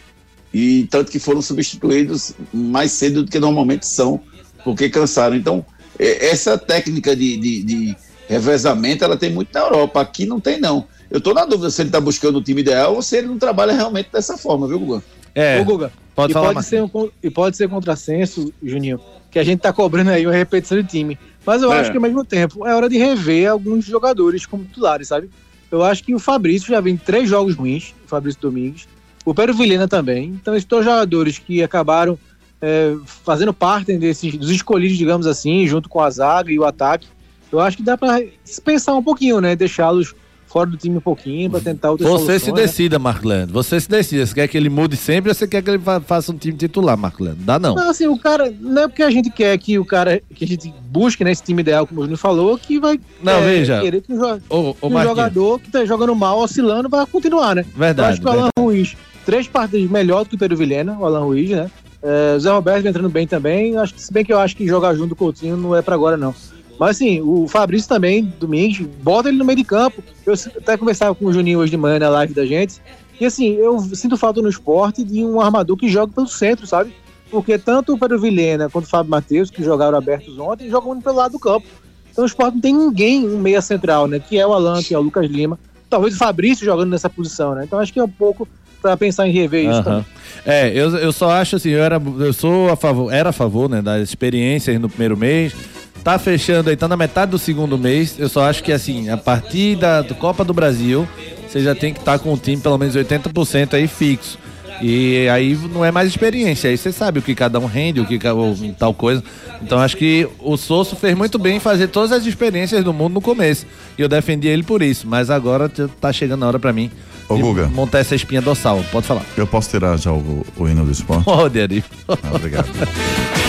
[0.52, 4.20] E tanto que foram substituídos mais cedo do que normalmente são,
[4.64, 5.34] porque cansaram.
[5.34, 5.64] Então,
[5.98, 7.96] essa técnica de, de, de
[8.28, 10.00] revezamento, ela tem muito na Europa.
[10.00, 10.86] Aqui não tem, não.
[11.10, 13.38] Eu estou na dúvida se ele está buscando o time ideal ou se ele não
[13.38, 15.02] trabalha realmente dessa forma, viu, Guga?
[15.34, 15.60] É.
[15.60, 19.44] Ô, Guga, Pode e falar, pode ser um, E pode ser contrassenso, Juninho, que a
[19.44, 21.18] gente tá cobrando aí uma repetição de time.
[21.44, 21.80] Mas eu É.
[21.80, 25.30] acho que ao mesmo tempo é hora de rever alguns jogadores como titulares, sabe?
[25.70, 28.86] Eu acho que o Fabrício já vem três jogos ruins, o Fabrício Domingues.
[29.24, 30.26] O Pedro Vilhena também.
[30.40, 32.18] Então, esses dois jogadores que acabaram
[32.61, 37.06] é, fazendo parte desses, dos escolhidos, digamos assim, junto com a zaga e o ataque.
[37.50, 38.22] Eu acho que dá para
[38.64, 39.54] pensar um pouquinho, né?
[39.54, 40.14] Deixá-los
[40.46, 42.62] fora do time um pouquinho para tentar outras Você se soluções, né?
[42.66, 43.52] decida, Leandro.
[43.54, 44.24] Você se decida.
[44.26, 46.56] Você quer que ele mude sempre ou você quer que ele fa- faça um time
[46.56, 47.42] titular, Marco Leandro?
[47.42, 47.74] Dá não.
[47.74, 48.52] Não, assim, o cara.
[48.61, 50.20] Não é porque a gente quer que o cara.
[50.35, 53.00] que a gente busque nesse time ideal, como o Júnior falou, que vai.
[53.22, 53.80] Não, é, veja.
[53.80, 57.04] Querer que o, jo- Ô, ô que o jogador que tá jogando mal, oscilando, vai
[57.06, 57.64] continuar, né?
[57.70, 58.12] Eu Verdade.
[58.12, 61.24] acho que o Alan Ruiz, três partidas melhor do que o Pedro Vilhena, o Alan
[61.24, 61.70] Ruiz, né?
[62.02, 63.76] É, o Zé Roberto entrando bem também.
[63.76, 65.82] Acho que, se bem que eu acho que jogar junto com o Coutinho não é
[65.82, 66.35] pra agora, não.
[66.78, 70.02] Mas assim, o Fabrício também, Domingos, bota ele no meio de campo.
[70.26, 72.80] Eu até conversava com o Juninho hoje de manhã na live da gente.
[73.20, 76.92] E assim, eu sinto falta no esporte de um armador que joga pelo centro, sabe?
[77.30, 81.16] Porque tanto o Pedro Vilhena quanto o Fábio Matheus, que jogaram abertos ontem, jogam pelo
[81.16, 81.66] lado do campo.
[82.11, 84.18] Então o esporte não tem ninguém, um meia central, né?
[84.18, 85.58] Que é o Alan, que é o Lucas Lima.
[85.88, 87.64] Talvez o Fabrício jogando nessa posição, né?
[87.64, 88.48] Então acho que é um pouco
[88.82, 90.04] pra pensar em rever isso também.
[90.44, 93.68] É, eu, eu só acho assim, eu, era, eu sou a favor, era a favor,
[93.68, 95.54] né, das experiências no primeiro mês.
[96.02, 98.18] Tá fechando aí, tá na metade do segundo mês.
[98.18, 101.08] Eu só acho que assim, a partir da do Copa do Brasil,
[101.48, 104.36] você já tem que estar com o time pelo menos 80% aí fixo.
[104.80, 108.06] E aí não é mais experiência, aí você sabe o que cada um rende, o
[108.06, 109.22] que ou tal coisa.
[109.62, 113.14] Então acho que o Sosso fez muito bem em fazer todas as experiências do mundo
[113.14, 113.64] no começo.
[113.96, 115.68] E eu defendi ele por isso, mas agora
[116.00, 116.90] tá chegando a hora pra mim
[117.34, 117.66] Ô, Guga.
[117.68, 118.84] montar essa espinha dorsal.
[118.90, 119.24] Pode falar.
[119.36, 121.24] Eu posso tirar já o, o hino do esporte?
[121.24, 121.84] Pode, Ari.
[122.08, 122.68] Ah, obrigado.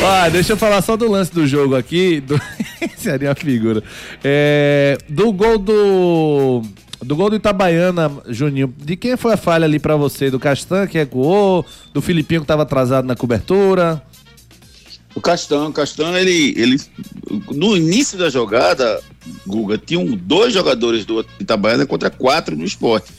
[0.01, 2.19] Ó, deixa eu falar só do lance do jogo aqui.
[2.21, 2.39] Do...
[2.81, 3.83] Esse Ari é uma figura.
[4.23, 6.61] É, Do gol do.
[7.03, 10.31] Do gol do Itabaiana, Juninho, de quem foi a falha ali pra você?
[10.31, 11.65] Do Castan que recuou?
[11.93, 14.01] Do Filipinho que tava atrasado na cobertura?
[15.13, 16.79] O Castan, o Castan, ele, ele.
[17.51, 19.01] No início da jogada,
[19.45, 23.11] Guga, tinham dois jogadores do Itabaiana contra quatro no esporte.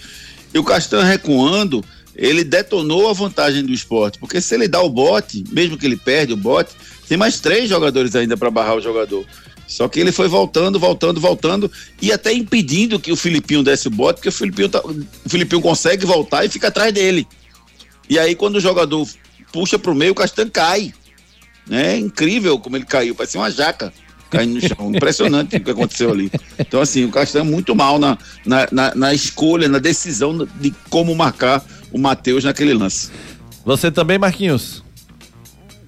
[0.54, 4.18] E o Castan recuando, ele detonou a vantagem do esporte.
[4.20, 6.70] Porque se ele dá o bote, mesmo que ele perde o bote,
[7.08, 9.26] tem mais três jogadores ainda para barrar o jogador.
[9.66, 13.90] Só que ele foi voltando, voltando, voltando e até impedindo que o Filipinho desse o
[13.90, 17.26] bote, porque o Filipinho, tá- o Filipinho consegue voltar e fica atrás dele.
[18.08, 19.08] E aí, quando o jogador
[19.52, 20.92] puxa pro meio, o Castan cai.
[21.70, 23.92] É incrível como ele caiu, parecia uma jaca
[24.30, 24.90] caindo no chão.
[24.94, 26.30] Impressionante o que aconteceu ali.
[26.58, 30.74] Então, assim, o Castan é muito mal na, na, na, na escolha, na decisão de
[30.90, 33.10] como marcar o Matheus naquele lance.
[33.64, 34.84] Você também, Marquinhos?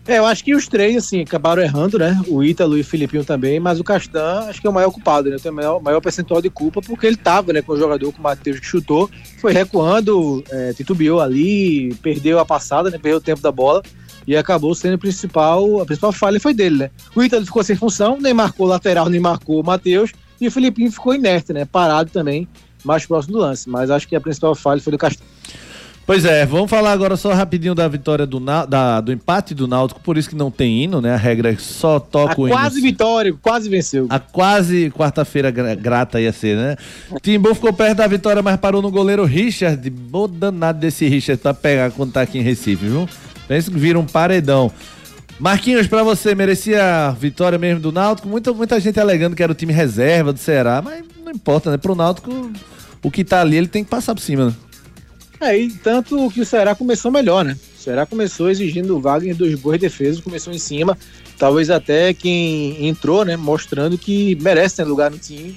[0.08, 2.20] É, eu acho que os três, assim, acabaram errando, né?
[2.28, 5.28] O Ítalo e o Filipinho também, mas o Castan acho que é o maior culpado,
[5.28, 5.36] né?
[5.36, 8.20] Tem o maior, maior percentual de culpa, porque ele tava, né, com o jogador, com
[8.20, 12.98] o Matheus que chutou, foi recuando, é, titubeou ali, perdeu a passada, né?
[12.98, 13.82] Perdeu o tempo da bola
[14.26, 16.90] e acabou sendo o principal, a principal falha foi dele, né?
[17.14, 20.90] O Ítalo ficou sem função, nem marcou lateral, nem marcou o Matheus, e o Filipinho
[20.90, 21.64] ficou inerte, né?
[21.64, 22.46] Parado também,
[22.84, 23.68] mais próximo do lance.
[23.68, 25.22] Mas acho que a principal falha foi do Castan.
[26.06, 30.00] Pois é, vamos falar agora só rapidinho da vitória do, da- do empate do Náutico,
[30.00, 31.12] por isso que não tem hino, né?
[31.14, 32.56] A regra é só A toca o hino.
[32.56, 34.06] quase vitória, quase venceu.
[34.08, 36.76] A quase quarta-feira gra- grata ia ser, né?
[37.20, 39.90] Timbu ficou perto da vitória, mas parou no goleiro Richard.
[39.90, 43.08] Bom danado desse Richard pra pegar quando tá aqui em Recife, viu?
[43.46, 44.72] Pensa que vira um paredão.
[45.38, 48.26] Marquinhos, pra você, merecia vitória mesmo do Náutico?
[48.26, 51.76] Muita, muita gente alegando que era o time reserva do Ceará, mas não importa, né?
[51.76, 52.50] Pro Náutico,
[53.02, 54.54] o que tá ali, ele tem que passar por cima, né?
[55.38, 57.54] É, e tanto que o Ceará começou melhor, né?
[57.78, 60.96] O Ceará começou exigindo o Wagner dos boas defesas, começou em cima.
[61.38, 63.36] Talvez até quem entrou, né?
[63.36, 65.54] Mostrando que merece ter lugar no time.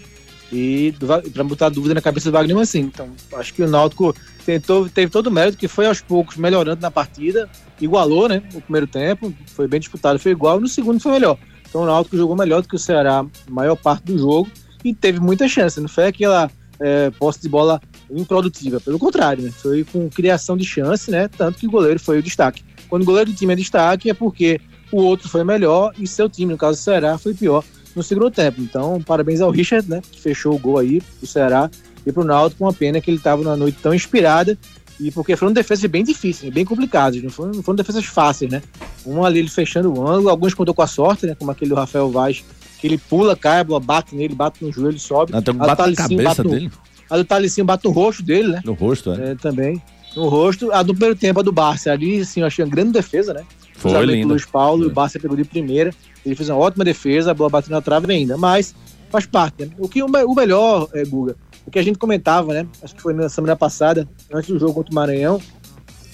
[0.51, 0.93] E
[1.33, 2.79] pra botar dúvida na cabeça do Wagner assim.
[2.79, 6.81] Então, acho que o Náutico tentou, teve todo o mérito, que foi aos poucos melhorando
[6.81, 7.49] na partida.
[7.79, 8.41] Igualou, né?
[8.53, 10.59] O primeiro tempo, foi bem disputado, foi igual.
[10.59, 11.37] No segundo foi melhor.
[11.67, 14.49] Então o Náutico jogou melhor do que o Ceará, a maior parte do jogo.
[14.83, 15.79] E teve muita chance.
[15.79, 18.79] Não foi aquela é, posse de bola improdutiva.
[18.79, 19.51] Pelo contrário, né?
[19.51, 21.27] Foi com criação de chance, né?
[21.27, 22.63] Tanto que o goleiro foi o destaque.
[22.89, 24.59] Quando o goleiro do time é destaque, é porque
[24.91, 27.63] o outro foi melhor e seu time, no caso do Ceará, foi pior
[27.95, 28.61] no segundo tempo.
[28.61, 30.01] Então, parabéns ao Richard, né?
[30.11, 31.69] Que fechou o gol aí pro Ceará
[32.05, 34.57] e pro Náutico, uma pena que ele tava numa noite tão inspirada
[34.99, 38.61] e porque foram defesas bem difíceis, bem complicadas, não foram, não foram defesas fáceis, né?
[39.05, 41.35] Um ali ele fechando o ângulo, alguns contou com a sorte, né?
[41.37, 42.43] Como aquele do Rafael Vaz,
[42.79, 45.33] que ele pula, cai, a bola bate nele, bate no joelho, sobe.
[45.35, 46.71] A do bate na Talicinho cabeça no- dele,
[47.09, 48.61] A do Talicinho bate no rosto dele, né?
[48.65, 49.31] no rosto, é.
[49.31, 49.81] É, também.
[50.15, 50.71] No rosto.
[50.71, 51.91] A do primeiro tempo, a do Barça.
[51.91, 53.43] Ali, assim, eu achei uma grande defesa, né?
[53.79, 54.27] Foi Cruzamento do linda.
[54.27, 55.93] Luiz Paulo, o Barça pegou de primeira.
[56.25, 58.37] Ele fez uma ótima defesa, a bola bateu na trave ainda.
[58.37, 58.75] Mas
[59.09, 59.71] faz parte, né?
[59.77, 62.67] O, que, o, o melhor, é, Guga, o que a gente comentava, né?
[62.83, 65.41] Acho que foi na semana passada, antes do jogo contra o Maranhão,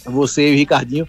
[0.05, 1.07] você e o Ricardinho,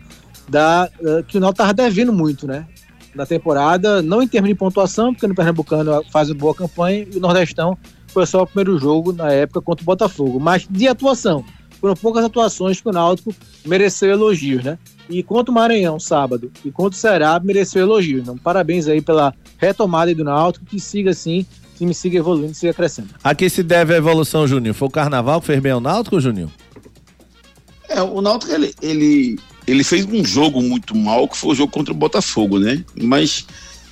[0.49, 2.67] da, eh, que o Náutico estava devendo muito, né?
[3.15, 7.17] Na temporada, não em termos de pontuação, porque no Pernambucano faz uma boa campanha e
[7.17, 7.77] o Nordestão
[8.09, 10.41] foi só o primeiro jogo na época contra o Botafogo.
[10.41, 11.45] Mas de atuação,
[11.81, 14.79] foram poucas atuações que o Náutico mereceu elogios, né?
[15.09, 18.23] E contra o Maranhão, sábado, e contra o Ceará, mereceu elogios.
[18.23, 22.75] Então, parabéns aí pela retomada do Náutico, que siga assim, o time siga evoluindo, siga
[22.75, 23.11] crescendo.
[23.23, 24.75] A que se deve a evolução, Juninho?
[24.75, 26.51] Foi o Carnaval que fez bem ao Náutico, Juninho?
[27.89, 31.71] É, o Náutico, ele, ele, ele fez um jogo muito mal, que foi o jogo
[31.71, 32.85] contra o Botafogo, né?
[33.01, 33.47] Mas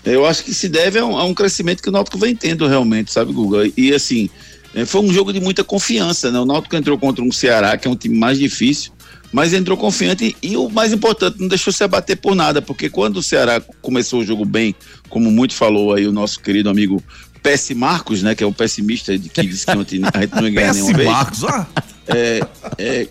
[0.05, 2.67] eu acho que se deve a um, a um crescimento que o Náutico vem tendo
[2.67, 3.71] realmente, sabe, Guga?
[3.77, 4.29] E assim,
[4.75, 6.39] é, foi um jogo de muita confiança, né?
[6.41, 8.93] O Náutico entrou contra um Ceará, que é um time mais difícil,
[9.35, 13.17] mas entrou confiante e, o mais importante, não deixou se abater por nada, porque quando
[13.17, 14.77] o Ceará começou o jogo bem,
[15.09, 17.03] como muito falou aí o nosso querido amigo
[17.43, 20.45] Pessi Marcos, né, que é um pessimista de que disse que ontem a gente não
[20.45, 21.11] ia ganhar nenhuma vez.
[21.11, 21.67] Marcos, ó.
[22.07, 22.47] É,
[22.79, 23.09] é,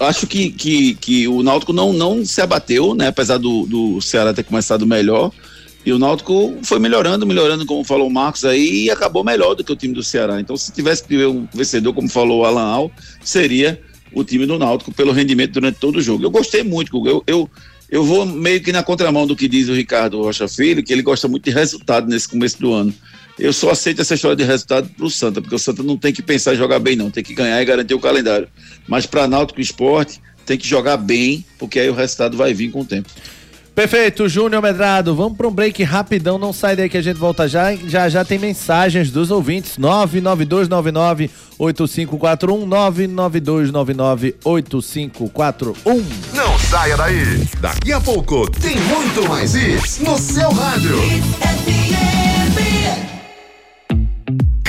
[0.00, 3.06] acho que, que, que o Náutico não, não se abateu, né?
[3.06, 5.30] Apesar do, do Ceará ter começado melhor.
[5.86, 9.62] E o Náutico foi melhorando, melhorando, como falou o Marcos aí, e acabou melhor do
[9.62, 10.40] que o time do Ceará.
[10.40, 12.90] Então, se tivesse que ter um vencedor, como falou o Alan Al,
[13.22, 13.80] seria
[14.12, 16.24] o time do Náutico pelo rendimento durante todo o jogo.
[16.24, 17.06] Eu gostei muito.
[17.06, 17.50] Eu, eu,
[17.90, 21.02] eu vou meio que na contramão do que diz o Ricardo Rocha Filho, que ele
[21.02, 22.94] gosta muito de resultado nesse começo do ano.
[23.38, 26.22] Eu só aceito essa história de resultado pro Santa, porque o Santa não tem que
[26.22, 27.10] pensar em jogar bem, não.
[27.10, 28.48] Tem que ganhar e garantir o calendário.
[28.86, 32.80] Mas para Náutico Esporte, tem que jogar bem, porque aí o resultado vai vir com
[32.80, 33.08] o tempo.
[33.80, 35.16] Perfeito, Júnior Medrado.
[35.16, 37.74] Vamos para um break rapidão, não sai daí que a gente volta já.
[37.74, 39.78] Já já tem mensagens dos ouvintes.
[39.78, 42.68] 992998541
[44.36, 46.04] 992998541.
[46.34, 47.48] Não saia daí.
[47.58, 50.98] Daqui a pouco tem muito mais isso no seu rádio.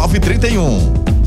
[0.00, 1.19] 1931.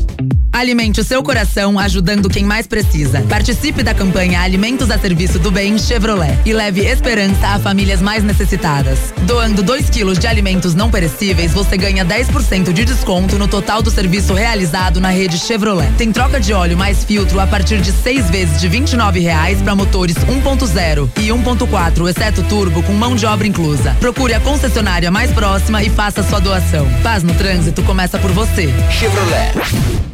[0.54, 3.20] Alimente o seu coração ajudando quem mais precisa.
[3.22, 8.22] Participe da campanha Alimentos a Serviço do Bem Chevrolet e leve esperança a famílias mais
[8.22, 9.12] necessitadas.
[9.22, 13.90] Doando 2 quilos de alimentos não perecíveis, você ganha 10% de desconto no total do
[13.90, 15.92] serviço realizado na rede Chevrolet.
[15.98, 19.74] Tem troca de óleo mais filtro a partir de seis vezes de 29 reais para
[19.74, 23.96] motores 1.0 e 1.4, exceto turbo, com mão de obra inclusa.
[23.98, 26.88] Procure a concessionária mais próxima e faça sua doação.
[27.02, 28.72] Paz no trânsito começa por você.
[28.88, 30.13] Chevrolet.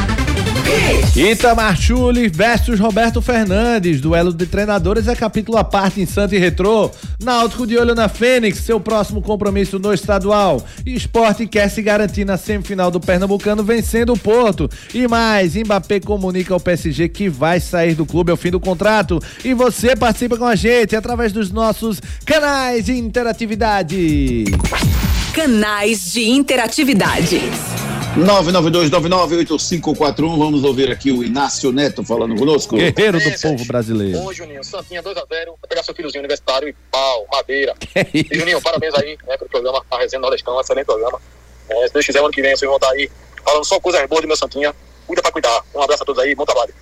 [1.15, 3.99] Itamar Chuli versus Roberto Fernandes.
[3.99, 6.89] Duelo de treinadores é capítulo à parte em Santa e Retrô.
[7.21, 10.65] Náutico de olho na Fênix, seu próximo compromisso no estadual.
[10.85, 14.69] Esporte quer se garantir na semifinal do Pernambucano vencendo o Porto.
[14.93, 19.19] E mais, Mbappé comunica ao PSG que vai sair do clube ao fim do contrato.
[19.43, 24.45] E você participa com a gente através dos nossos canais de interatividade.
[25.33, 27.41] Canais de interatividade.
[28.17, 30.37] 992998541.
[30.37, 32.75] Vamos ouvir aqui o Inácio Neto falando conosco.
[32.75, 34.19] Guerreiro do povo brasileiro.
[34.21, 37.73] Ô, Juninho, Santinha 2x0, vai pegar seu filhozinho universitário e pau, madeira.
[38.13, 41.19] E, Juninho, parabéns aí né, pelo programa, a Resenha Nordestão, excelente programa.
[41.69, 43.09] É, se Deus quiser, ano que vem, vocês vão estar aí
[43.45, 44.73] falando só coisas boas do meu Santinha.
[45.07, 45.61] Cuida pra cuidar.
[45.73, 46.73] Um abraço a todos aí, bom trabalho.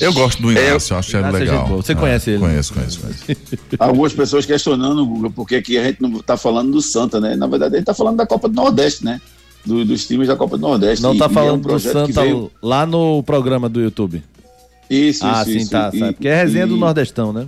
[0.00, 1.66] Eu gosto do Inácio, eu acho ele é legal.
[1.68, 2.40] Você É, conhece ele?
[2.40, 3.24] Conheço, conheço, conheço.
[3.78, 7.36] Algumas pessoas questionando, Guga, porque aqui a gente não tá falando do Santa, né?
[7.36, 9.20] Na verdade, a gente tá falando da Copa do Nordeste, né?
[9.64, 11.02] Do- dos times da Copa do Nordeste.
[11.02, 14.22] Não E- tá e é um falando do Santa veio- lá no programa do YouTube.
[14.88, 15.70] Isso, ah, isso, sim, isso.
[15.70, 16.12] tá, E- sabe?
[16.14, 17.46] Porque é resenha do e- Nordestão, né?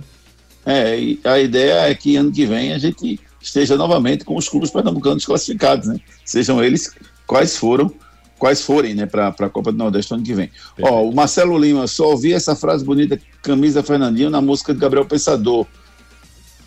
[0.65, 4.47] É, e a ideia é que ano que vem a gente esteja novamente com os
[4.47, 5.97] clubes pernambucanos classificados, né?
[6.23, 6.91] Sejam eles
[7.25, 7.91] quais foram,
[8.37, 10.51] quais forem, né, para a Copa do Nordeste ano que vem.
[10.83, 15.05] Ó, o Marcelo Lima, só ouvi essa frase bonita, camisa Fernandinho, na música de Gabriel
[15.05, 15.65] Pensador.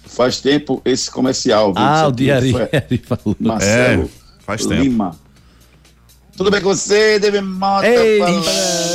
[0.06, 1.72] Faz tempo esse comercial.
[1.72, 1.82] viu?
[1.82, 3.36] Ah, o Diari foi- falou.
[3.38, 4.08] Marcelo É,
[4.44, 5.16] faz tempo.
[6.36, 7.86] Tudo bem com você, Demi Mota?
[7.86, 8.44] Ei, falando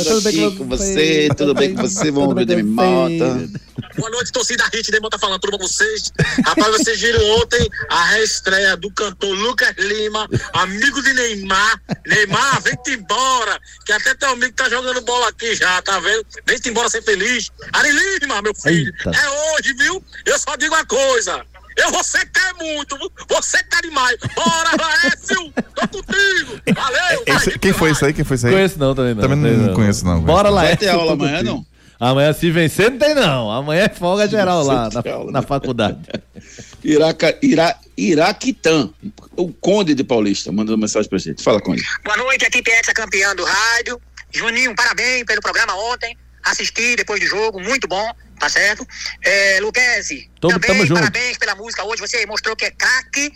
[0.04, 0.84] tudo bem com com você?
[0.84, 1.28] você?
[1.36, 2.10] Tudo bem com você?
[2.10, 3.48] Vamos ver, Demi Mota.
[3.96, 6.12] Boa noite, torcida Hit, Demon tá falando tudo com vocês.
[6.44, 11.80] Rapaz, vocês viram ontem a reestreia do cantor Lucas Lima, amigo de Neymar.
[12.06, 16.24] Neymar, vem-te embora, que até teu amigo tá jogando bola aqui já, tá vendo?
[16.46, 17.50] Vem-te embora ser feliz.
[17.72, 19.10] Ari Lima, meu filho, Eita.
[19.10, 20.04] é hoje, viu?
[20.26, 21.42] Eu só digo uma coisa.
[21.76, 23.10] Eu vou secar muito, viu?
[23.28, 24.16] vou secar demais.
[24.34, 25.52] Bora, Laércio!
[25.74, 26.60] Tô contigo!
[26.74, 27.22] Valeu!
[27.26, 28.12] Esse- quem foi isso aí?
[28.12, 28.52] Quem foi isso aí?
[28.52, 29.22] Conheço não também não.
[29.22, 30.20] Também não, Sei não conheço, não.
[30.20, 30.62] Bora lá.
[30.62, 31.64] Vai é ter aula amanhã, não?
[31.98, 33.50] Amanhã se vencer não tem não.
[33.50, 35.98] Amanhã é folga geral lá na, na faculdade.
[36.82, 38.88] Iraca, Ira, Iraquitã,
[39.36, 41.42] o Conde de Paulista, mandando mensagem pra gente.
[41.42, 41.82] Fala, Conde.
[42.02, 44.00] Boa noite, equipe Hexa campeã do rádio.
[44.32, 46.16] Juninho, parabéns pelo programa ontem.
[46.50, 48.86] Assisti depois do jogo, muito bom, tá certo?
[49.22, 50.98] É, Luquezzi, Tamo- também tamo junto.
[50.98, 52.00] parabéns pela música hoje.
[52.00, 53.32] Você mostrou que é craque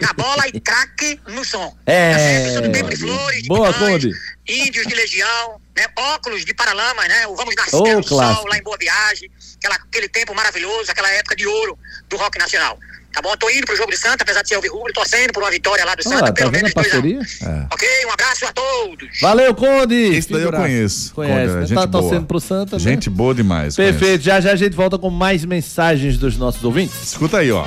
[0.00, 1.76] na bola e craque no som.
[1.86, 2.54] É.
[2.54, 4.10] Tá do tempo de flores, de Boa, Conde.
[4.46, 5.86] índios de legião, né?
[5.96, 7.26] óculos de paralamas, né?
[7.26, 9.30] O Vamos Nascer Ô, no Sol, lá em Boa Viagem.
[9.56, 12.78] Aquela, aquele tempo maravilhoso, aquela época de ouro do rock nacional.
[13.18, 13.36] Tá bom?
[13.36, 15.92] Tô indo pro jogo de Santa, apesar de ser alvirrubro, torcendo por uma vitória lá
[15.96, 17.00] do Olha Santa, tá pelo vendo a menos 2 a 1.
[17.02, 17.66] parceria?
[17.72, 17.88] Ok?
[18.06, 19.08] Um abraço a todos.
[19.20, 19.94] Valeu, Conde.
[20.16, 21.12] Esse daí eu conheço.
[21.14, 21.66] Conhece, Conde, né?
[21.66, 22.02] gente Tá boa.
[22.02, 22.78] torcendo pro Santa, né?
[22.82, 23.74] Gente boa demais.
[23.74, 24.22] Perfeito.
[24.22, 26.94] Já já a gente volta com mais mensagens dos nossos ouvintes.
[26.94, 27.08] conheço.
[27.12, 27.64] Escuta aí, ó.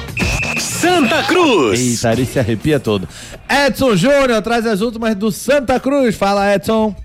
[0.57, 1.79] Santa Cruz.
[1.79, 3.07] Eita, ele se arrepia todo.
[3.49, 6.15] Edson Júnior traz as últimas do Santa Cruz.
[6.15, 6.95] Fala, Edson.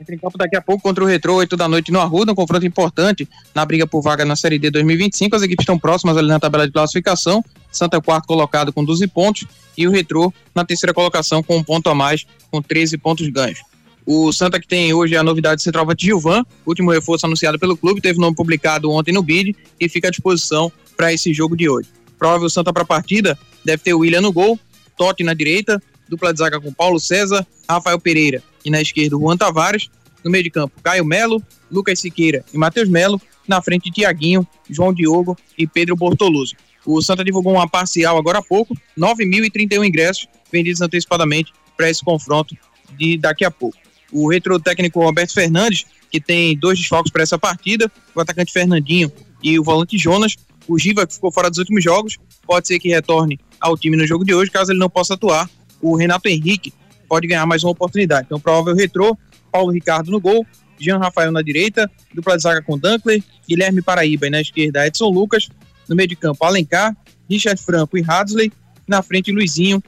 [0.00, 2.34] Entra em campo daqui a pouco contra o Retrô, 8 da noite no Arruda, um
[2.34, 5.36] confronto importante na briga por vaga na Série D 2025.
[5.36, 7.44] As equipes estão próximas ali na tabela de classificação.
[7.70, 9.46] Santa é o quarto colocado com 12 pontos
[9.76, 13.60] e o Retrô na terceira colocação com um ponto a mais, com 13 pontos ganhos.
[14.06, 18.00] O Santa que tem hoje a novidade de centroavante Gilvan, último reforço anunciado pelo clube,
[18.00, 21.90] teve nome publicado ontem no BID e fica à disposição para esse jogo de hoje.
[22.18, 24.58] Provável Santa para a partida deve ter o William no gol,
[24.96, 25.80] Totti na direita,
[26.10, 29.88] dupla de zaga com Paulo César, Rafael Pereira e na esquerda Juan Tavares,
[30.24, 34.92] no meio de campo Caio Melo, Lucas Siqueira e Matheus Melo, na frente Tiaguinho, João
[34.92, 36.54] Diogo e Pedro Bortoloso.
[36.84, 42.56] O Santa divulgou uma parcial agora há pouco, 9.031 ingressos vendidos antecipadamente para esse confronto
[42.98, 43.78] de daqui a pouco.
[44.12, 49.12] O retro técnico Roberto Fernandes, que tem dois desfalques para essa partida, o atacante Fernandinho
[49.42, 50.36] e o volante Jonas,
[50.66, 54.06] o Giva, que ficou fora dos últimos jogos, pode ser que retorne ao time no
[54.06, 55.48] jogo de hoje, caso ele não possa atuar.
[55.80, 56.72] O Renato Henrique
[57.08, 58.26] pode ganhar mais uma oportunidade.
[58.26, 59.16] Então, provável retrô,
[59.50, 60.46] Paulo Ricardo no gol,
[60.78, 65.08] Jean Rafael na direita, dupla de zaga com Dunkler, Guilherme Paraíba e na esquerda Edson
[65.08, 65.48] Lucas,
[65.88, 66.96] no meio de campo Alencar,
[67.28, 68.52] Richard Franco e Hadley,
[68.86, 69.82] na frente Luizinho,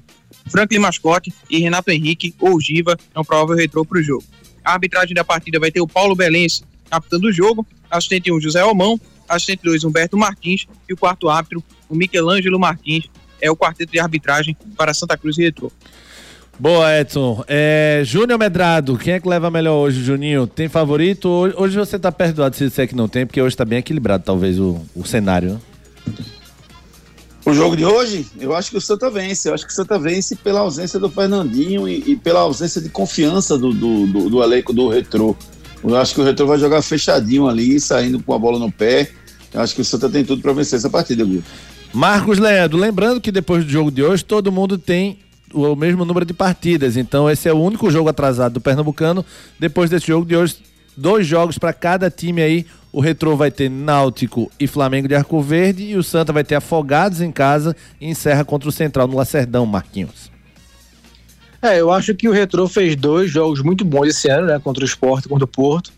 [0.49, 4.25] Franklin Mascote e Renato Henrique ou Giva, é um provável retrô para o jogo.
[4.65, 8.61] A arbitragem da partida vai ter o Paulo Belense captando o jogo, assistente 1 José
[8.61, 13.09] Almão, assistente 2 Humberto Martins e o quarto árbitro, o Michelangelo Martins,
[13.43, 15.71] é o quarteto de arbitragem para Santa Cruz e Retrô.
[16.59, 17.45] Boa, Edson.
[17.49, 20.47] É, Júnior Medrado, quem é que leva melhor hoje, Juninho?
[20.47, 21.29] Tem favorito?
[21.57, 24.61] Hoje, você tá perdoado se disser que não tem, porque hoje tá bem equilibrado, talvez,
[24.61, 25.55] o, o cenário.
[25.55, 25.61] né?
[27.45, 29.49] O jogo de hoje, eu acho que o Santa vence.
[29.49, 32.89] Eu acho que o Santa vence pela ausência do Fernandinho e, e pela ausência de
[32.89, 35.35] confiança do, do, do, do elenco do Retrô.
[35.83, 39.11] Eu acho que o Retrô vai jogar fechadinho ali, saindo com a bola no pé.
[39.53, 41.43] Eu acho que o Santa tem tudo para vencer essa partida, Gu.
[41.93, 45.19] Marcos Leandro, lembrando que depois do jogo de hoje, todo mundo tem
[45.53, 46.97] o mesmo número de partidas.
[46.97, 49.25] Então esse é o único jogo atrasado do Pernambucano.
[49.59, 50.57] Depois desse jogo de hoje,
[50.97, 52.67] dois jogos para cada time aí.
[52.91, 56.55] O Retrô vai ter Náutico e Flamengo de Arco Verde e o Santa vai ter
[56.57, 60.31] Afogados em casa e encerra contra o Central no Lacerdão, Marquinhos.
[61.63, 64.59] É, eu acho que o Retrô fez dois jogos muito bons esse ano, né?
[64.59, 65.91] Contra o Sport e contra o Porto,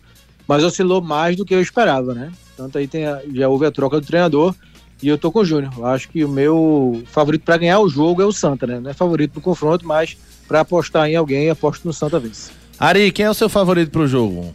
[0.47, 2.31] mas oscilou mais do que eu esperava, né?
[2.55, 4.55] Tanto aí tem a- já houve a troca do treinador
[5.05, 5.71] e eu tô com o Júnior.
[5.77, 8.79] Eu acho que o meu favorito para ganhar o jogo é o Santa, né?
[8.79, 12.51] Não é favorito pro confronto, mas para apostar em alguém, aposto no Santa vence.
[12.79, 14.53] Ari, quem é o seu favorito pro jogo?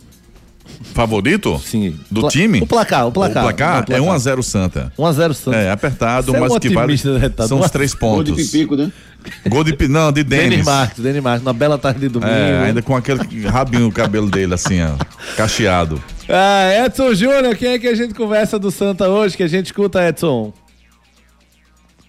[0.95, 1.59] Favorito?
[1.65, 1.97] Sim.
[2.11, 2.61] Do Pla- time?
[2.63, 3.43] o placar, o placar.
[3.43, 4.19] O placar é o placar.
[4.19, 4.93] 1x0 Santa.
[4.99, 5.57] 1x0 Santa.
[5.57, 7.49] É, apertado, Você é mas um o que vale né, Renato?
[7.49, 8.51] são os três Gol de pontos.
[8.51, 8.91] Pipico, né?
[9.49, 10.67] Gol de Não, de Denis Denis.
[10.67, 12.31] Marques, Denis Marques, uma bela tarde de domingo.
[12.33, 14.93] É, ainda com aquele rabinho no cabelo dele, assim, ó.
[15.37, 16.01] Cacheado.
[16.33, 19.67] Ah, Edson Júnior, quem é que a gente conversa do Santa hoje, que a gente
[19.67, 20.53] escuta, Edson?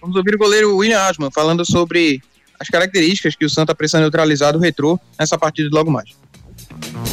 [0.00, 2.22] Vamos ouvir o goleiro William Asman falando sobre
[2.58, 6.10] as características que o Santa precisa neutralizar do retrô nessa partida de logo mais.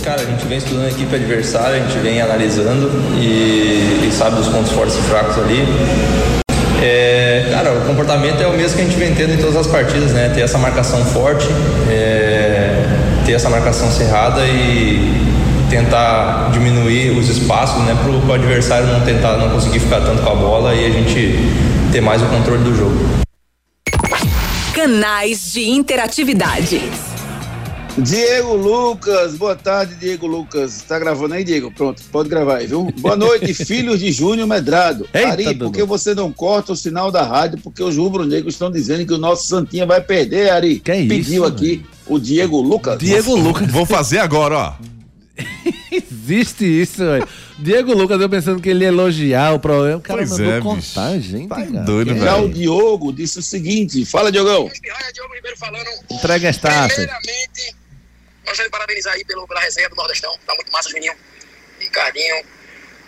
[0.04, 4.36] Cara, a gente vem estudando a equipe adversária, a gente vem analisando e, e sabe
[4.36, 5.64] dos pontos fortes e fracos ali.
[6.80, 9.68] É, cara, o comportamento é o mesmo que a gente vem tendo em todas as
[9.68, 10.30] partidas, né?
[10.30, 11.48] Ter essa marcação forte,
[11.90, 12.84] é,
[13.26, 15.29] ter essa marcação cerrada e
[15.70, 17.96] tentar diminuir os espaços, né?
[17.96, 21.36] Para o adversário não tentar, não conseguir ficar tanto com a bola e a gente
[21.92, 22.98] ter mais o controle do jogo.
[24.74, 26.82] Canais de interatividade.
[27.98, 30.84] Diego Lucas, boa tarde, Diego Lucas.
[30.88, 31.70] Tá gravando aí, Diego?
[31.72, 32.92] Pronto, pode gravar aí, viu?
[33.00, 35.06] Boa noite, filhos de Júnior Medrado.
[35.14, 37.60] Eita, Ari, por que você não corta o sinal da rádio?
[37.62, 40.80] Porque os rubro-negros estão dizendo que o nosso Santinha vai perder, Ari.
[40.80, 43.00] Que isso, Pediu aqui o Diego Lucas.
[43.00, 43.70] Diego Lucas.
[43.70, 44.99] Vou fazer agora, ó.
[45.92, 47.28] Existe isso, velho.
[47.58, 49.98] Diego Lucas, eu pensando que ele ia elogiar o programa.
[49.98, 51.50] O cara Pois mandou é, contar, gente.
[51.50, 51.66] cara.
[51.84, 52.54] doido, Já o velho.
[52.54, 54.70] Diogo disse o seguinte: fala, Diogão.
[56.10, 56.96] Entrega as taças.
[56.96, 57.76] Primeiramente,
[58.46, 60.38] gostaria de parabenizar aí pelo, pela resenha do Nordestão.
[60.46, 61.14] Tá muito massa, Juninho.
[61.80, 62.36] Ricardinho.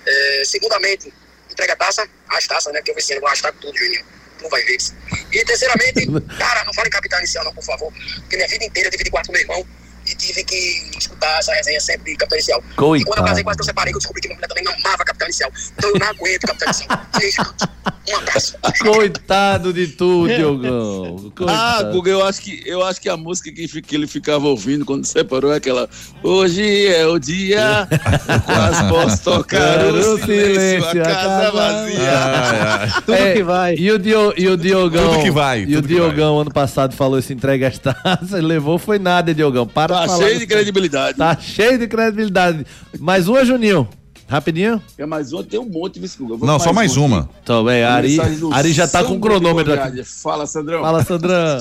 [0.05, 1.13] É, segundamente,
[1.49, 2.79] entrega a taça, as taças, né?
[2.79, 4.03] Porque eu vi sendo hashtag tudo, Juninho.
[4.39, 4.95] Tu vai ver isso.
[5.31, 6.07] E terceiramente,
[6.37, 7.93] cara, não fale em capital inicial, não, por favor.
[8.21, 9.65] Porque minha vida inteira eu dividi quarto com meu irmão
[10.11, 12.59] e tive que escutar essa resenha sempre de capital inicial.
[12.59, 13.27] E quando eu Coitado.
[13.27, 15.27] casei, quase que eu separei, que eu descobri que minha mulher também não amava capital
[15.27, 15.51] inicial.
[15.77, 17.01] Então eu não aguento capital inicial.
[17.17, 17.41] Beijo,
[18.11, 18.55] um abraço.
[18.79, 21.15] Coitado de tu, Diogão.
[21.27, 21.91] Ah, Coitado.
[21.91, 25.05] Guga, eu acho que, eu acho que a música que, que ele ficava ouvindo quando
[25.05, 25.89] separou é aquela
[26.23, 33.01] Hoje é o dia, eu quase posso tocar o silêncio, a casa vazia.
[33.05, 33.75] Tudo É, que vai.
[33.75, 35.13] E o, Dio, e o Diogão.
[35.13, 38.77] Tudo que vai, E o tudo Diogão, ano passado, falou esse entrega as taças, levou,
[38.77, 39.65] foi nada, Diogão.
[39.67, 41.17] Para Tá falar cheio de credibilidade.
[41.17, 42.65] Tá cheio de credibilidade.
[42.99, 43.87] Mais uma, Juninho.
[44.27, 44.81] Rapidinho.
[44.97, 46.99] É mais uma, tem um monte, viu, Não, só mais aqui.
[47.01, 47.29] uma.
[47.43, 48.17] Então, bem, Ari,
[48.53, 50.05] Ari já tá com o cronômetro aqui.
[50.05, 50.81] Fala, Sandrão.
[50.81, 51.59] Fala, Sandrão.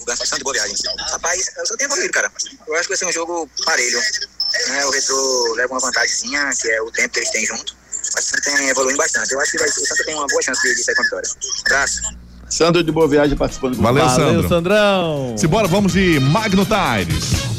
[0.00, 0.74] Lugar de boa viagem.
[1.12, 2.32] Rapaz, eu só tenho favorito, cara.
[2.66, 4.00] Eu acho que vai ser um jogo parelho.
[4.68, 4.84] Né?
[4.84, 7.76] O Retro leva uma vantagemzinha, que é o tempo que eles têm junto.
[8.14, 9.32] Mas o Santa tem evoluindo bastante.
[9.32, 11.04] Eu acho que vai, o Santa tem uma boa chance de, de sair com a
[11.04, 11.30] vitória.
[11.66, 12.02] Abraço.
[12.52, 14.48] Sandro de Boa Viagem participando com Valeu, Valeu, Sandro.
[14.48, 15.32] Sandrão.
[15.38, 17.51] Simbora, vamos de Magno Tires.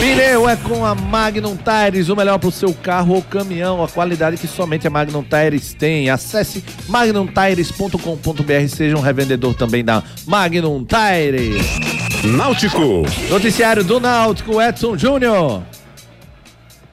[0.00, 4.38] Pneu é com a Magnum Tires, o melhor pro seu carro ou caminhão, a qualidade
[4.38, 6.08] que somente a Magnum Tires tem.
[6.08, 11.62] Acesse magnumtires.com.br, seja um revendedor também da Magnum Tires.
[12.24, 13.02] Náutico.
[13.28, 15.62] Noticiário do Náutico, Edson Júnior.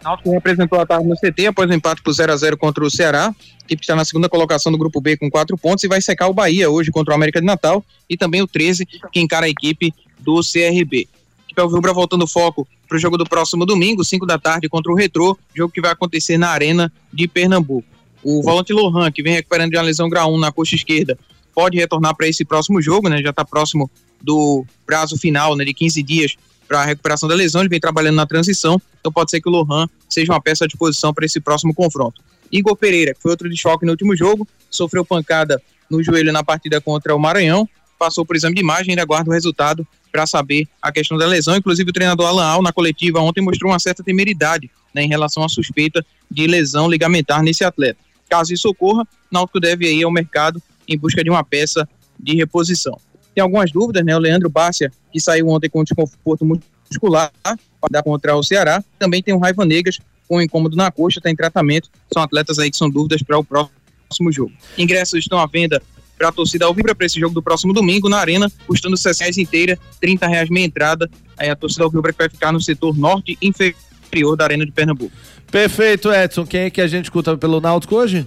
[0.04, 3.28] Náutico representou a tarde no CT após o empate por 0x0 contra o Ceará.
[3.28, 3.34] A
[3.64, 6.34] equipe está na segunda colocação do grupo B com quatro pontos e vai secar o
[6.34, 9.94] Bahia hoje contra o América de Natal e também o 13, que encara a equipe
[10.20, 11.08] do CRB.
[11.54, 14.91] Equipe Alvirrubra voltando o foco para o jogo do próximo domingo, 5 da tarde, contra
[14.91, 17.88] o Retrô, jogo que vai acontecer na Arena de Pernambuco.
[18.24, 21.18] O volante Lohan, que vem recuperando de uma lesão grau 1 na coxa esquerda,
[21.54, 23.22] pode retornar para esse próximo jogo, né?
[23.22, 23.89] Já está próximo
[24.20, 26.36] do prazo final, né, de 15 dias
[26.68, 29.51] para a recuperação da lesão, ele vem trabalhando na transição, então pode ser que o
[29.51, 32.22] Lohan seja uma peça à disposição para esse próximo confronto.
[32.49, 36.80] Igor Pereira, que foi outro desfoque no último jogo, sofreu pancada no joelho na partida
[36.80, 37.68] contra o Maranhão,
[38.04, 41.26] passou por exame de imagem e ainda aguarda o resultado para saber a questão da
[41.26, 41.56] lesão.
[41.56, 45.41] Inclusive, o treinador Alan Al, na coletiva ontem, mostrou uma certa temeridade né, em relação
[45.41, 47.97] à suspeita de lesão ligamentar nesse atleta.
[48.30, 51.88] Caso isso ocorra, Náutico deve ir ao mercado em busca de uma peça
[52.20, 52.99] de reposição.
[53.34, 54.14] tem algumas dúvidas, né?
[54.14, 56.45] O Leandro Bárcia, que saiu ontem com desconforto
[56.89, 58.84] muscular, para contra o Ceará.
[58.99, 59.97] Também tem o Raiva Negas,
[60.28, 61.89] com incômodo na coxa, está em tratamento.
[62.14, 64.51] São atletas aí que são dúvidas para o próximo jogo.
[64.78, 65.82] Ingressos estão à venda
[66.24, 69.38] para a torcida Alvibra para esse jogo do próximo domingo na Arena, custando 60 reais
[69.38, 71.09] inteira, 30 reais meia entrada.
[71.38, 75.11] Aí a torcida Alvibra que vai ficar no setor norte inferior da Arena de Pernambuco.
[75.51, 76.45] Perfeito, Edson.
[76.45, 78.26] Quem é que a gente escuta pelo Náutico hoje?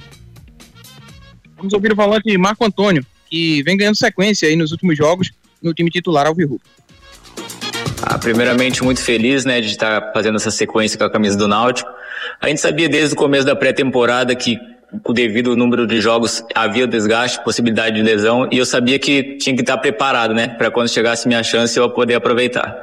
[1.56, 5.30] Vamos ouvir o volante Marco Antônio, que vem ganhando sequência aí nos últimos jogos
[5.62, 6.60] no time titular Alvirrubro.
[8.02, 11.90] Ah, primeiramente, muito feliz né, de estar fazendo essa sequência com a camisa do Náutico.
[12.42, 14.58] A gente sabia desde o começo da pré-temporada que,
[15.04, 19.54] o devido número de jogos, havia desgaste, possibilidade de lesão, e eu sabia que tinha
[19.54, 22.76] que estar preparado, né, para quando chegasse minha chance eu poder aproveitar.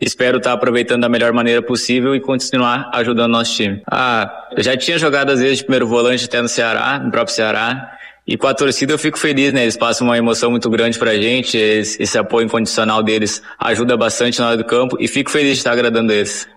[0.00, 3.82] Espero estar aproveitando da melhor maneira possível e continuar ajudando o nosso time.
[3.90, 7.34] Ah, eu já tinha jogado às vezes de primeiro volante até no Ceará, no próprio
[7.34, 7.90] Ceará,
[8.26, 9.62] e com a torcida eu fico feliz, né?
[9.62, 14.48] Eles passam uma emoção muito grande pra gente, esse apoio incondicional deles ajuda bastante na
[14.48, 16.48] hora do campo e fico feliz de estar agradando eles.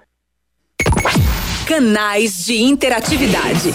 [1.67, 3.73] Canais de interatividade.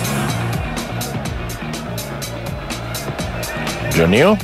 [3.95, 4.39] Juninho?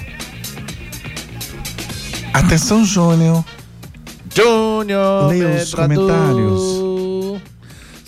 [2.35, 3.45] Atenção, Júnior.
[4.35, 5.29] Júnior.
[5.29, 6.98] Leia os comentários.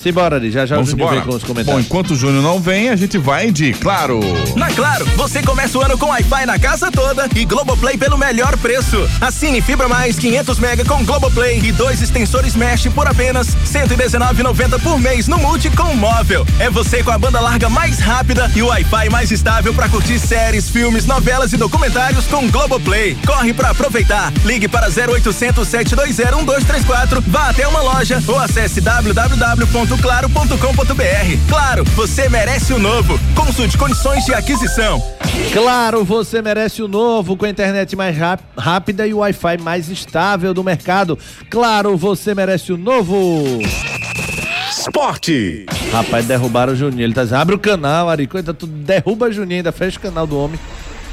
[0.03, 0.51] Simbora, ali.
[0.51, 1.17] Já já Vamos o embora.
[1.17, 1.85] vem com os Bom, comentários.
[1.85, 4.21] enquanto o Júnior não vem, a gente vai de Claro.
[4.57, 8.57] Na Claro, você começa o ano com Wi-Fi na casa toda e Globoplay pelo melhor
[8.57, 9.07] preço.
[9.21, 14.81] Assine Fibra Mais 500 mega com Globoplay e dois extensores Mesh por apenas R$ 119,90
[14.83, 16.47] por mês no Multi com móvel.
[16.59, 20.19] É você com a banda larga mais rápida e o Wi-Fi mais estável para curtir
[20.19, 23.19] séries, filmes, novelas e documentários com Globoplay.
[23.27, 24.33] Corre para aproveitar.
[24.45, 28.81] Ligue para 0800 720 1234, vá até uma loja ou acesse
[29.91, 31.49] www.claro.com.br.
[31.49, 33.19] Claro, você merece o novo.
[33.35, 35.03] Consulte condições de aquisição.
[35.53, 39.89] Claro, você merece o novo com a internet mais ráp- rápida e o Wi-Fi mais
[39.89, 41.19] estável do mercado.
[41.51, 43.43] Claro, você merece o novo.
[44.71, 45.67] Esporte.
[45.93, 47.03] Rapaz, derrubaram o Juninho.
[47.03, 48.29] Ele tá dizendo, abre o canal, Ari.
[48.29, 50.59] Coisa, tu derruba o Juninho, ainda fecha o canal do homem.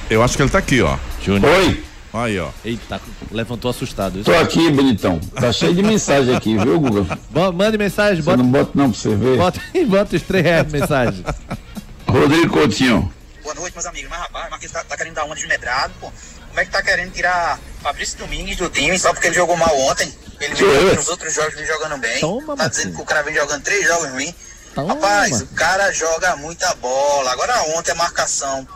[0.10, 0.96] Eu acho que ele tá aqui, ó.
[1.26, 1.52] Júnior.
[1.52, 1.84] Oi.
[2.18, 2.50] Aí, ó.
[2.66, 3.00] Eita,
[3.32, 4.24] levantou assustado.
[4.24, 5.20] Tô aqui, bonitão.
[5.20, 7.18] Tá cheio de mensagem aqui, viu, Guga?
[7.30, 9.38] Bo- Mande mensagem, Você bota, não bota não pra você ver.
[9.38, 11.26] bota, bota os três reais de mensagem.
[12.08, 13.14] Rodrigo Coutinho.
[13.44, 14.10] Boa noite, meus amigos.
[14.10, 16.12] Mas rapaz, o Marquinhos tá, tá querendo dar uma de medrado, pô.
[16.48, 19.78] Como é que tá querendo tirar Fabrício Domingues do time só porque ele jogou mal
[19.82, 20.12] ontem?
[20.40, 20.96] Ele vem eu.
[20.96, 22.20] nos outros jogos vem jogando bem.
[22.20, 24.34] Toma, tá dizendo que o cara vem jogando três jogos ruins.
[24.76, 27.32] Rapaz, o cara joga muita bola.
[27.32, 28.68] Agora ontem a marcação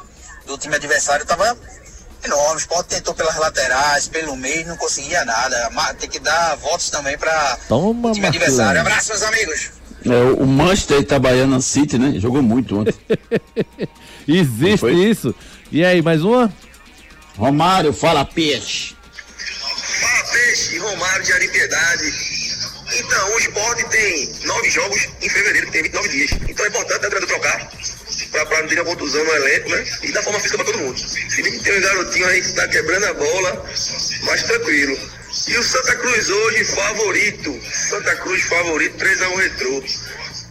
[0.46, 1.56] do time adversário tava
[2.24, 2.56] enorme.
[2.56, 5.70] O Sport tentou pelas laterais, pelo meio, não conseguia nada.
[6.00, 7.18] Tem que dar votos também
[7.68, 8.82] Toma, o time adversário.
[8.82, 9.72] Abraço, meus amigos.
[10.06, 12.20] É, o Manchester Itabaiana City, né?
[12.20, 12.96] Jogou muito ontem.
[14.28, 15.36] Existe isso.
[15.72, 16.52] E aí, mais uma?
[17.38, 18.96] Romário, fala peixe.
[20.00, 22.14] Fala Peixe, Romário de Aripiedade.
[22.94, 26.32] Então, o esporte tem nove jogos em fevereiro, que tem 29 dias.
[26.50, 27.72] Então é importante o treinador trocar,
[28.32, 29.86] pra, pra não ter uma contusão no elenco, né?
[30.04, 30.98] E dar forma física pra todo mundo.
[30.98, 33.66] Se bem que tem um garotinho aí que tá quebrando a bola,
[34.24, 34.98] mas tranquilo.
[35.48, 37.60] E o Santa Cruz hoje, favorito.
[37.72, 39.84] Santa Cruz favorito, 3x1 retrô.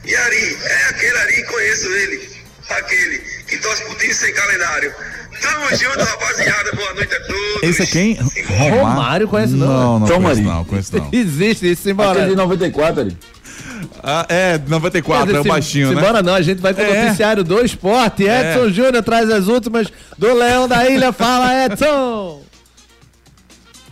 [0.05, 2.31] E Ari, é aquele Ari, conheço ele.
[2.71, 3.19] Aquele
[3.49, 4.95] que torce pro time sem calendário.
[5.41, 6.73] Tamo junto, rapaziada.
[6.73, 7.63] Boa noite a todos.
[7.63, 8.19] Esse é quem?
[8.71, 9.67] Romário conhece não?
[9.67, 11.09] Não, não Toma conheço não, conheço não.
[11.13, 12.13] Existe isso, simbora.
[12.13, 13.19] Aquele de 94 ali.
[14.03, 16.01] Ah, é, 94, Quer é o baixinho, se, né?
[16.01, 17.05] Simbora não, a gente vai com o É.
[17.05, 18.25] noticiário do esporte.
[18.25, 21.13] Edson Júnior traz as últimas do Leão da Ilha.
[21.13, 22.43] Fala, Edson!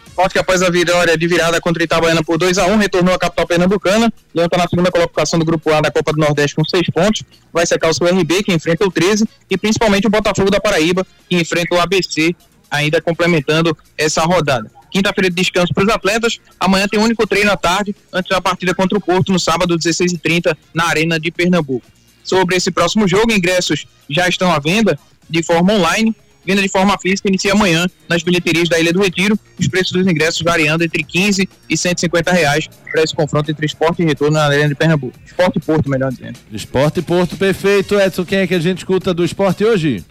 [0.07, 3.15] Esporte que após a vitória de virada contra o Itabaiana por 2 a 1 retornou
[3.15, 4.13] à capital pernambucana.
[4.35, 7.23] Leão está na segunda colocação do grupo A da Copa do Nordeste com seis pontos.
[7.53, 11.07] Vai secar o seu RB, que enfrenta o 13, e principalmente o Botafogo da Paraíba,
[11.29, 12.35] que enfrenta o ABC,
[12.69, 14.69] ainda complementando essa rodada.
[14.91, 16.41] Quinta-feira de descanso para os atletas.
[16.59, 19.77] Amanhã tem um único treino à tarde, antes da partida contra o Porto, no sábado,
[19.77, 21.87] 16h30, na Arena de Pernambuco.
[22.23, 26.15] Sobre esse próximo jogo, ingressos já estão à venda de forma online.
[26.45, 29.39] Venda de forma física inicia amanhã nas bilheterias da Ilha do Retiro.
[29.59, 34.03] Os preços dos ingressos variando entre 15 e 150 reais para esse confronto entre esporte
[34.03, 35.19] e retorno na Arena de Pernambuco.
[35.27, 36.39] Esporte e Porto, melhor dizendo.
[36.51, 38.01] Esporte Porto, perfeito.
[38.01, 40.03] Edson, quem é que a gente escuta do esporte hoje?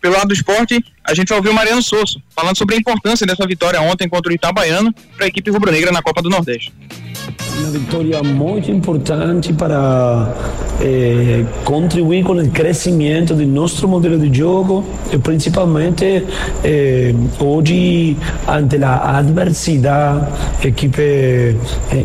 [0.00, 3.26] Pelo lado do esporte, a gente vai ouvir o Mariano Sosso falando sobre a importância
[3.26, 6.72] dessa vitória ontem contra o Itabaiana para a equipe rubro-negra na Copa do Nordeste.
[7.58, 10.32] Una victoria muy importante para,
[10.80, 16.22] eh, contribuir com o crescimento do nosso modelo de jogo e principalmente
[16.62, 18.16] eh, hoje
[18.46, 20.26] ante a adversidade
[20.62, 21.54] a equipe eh,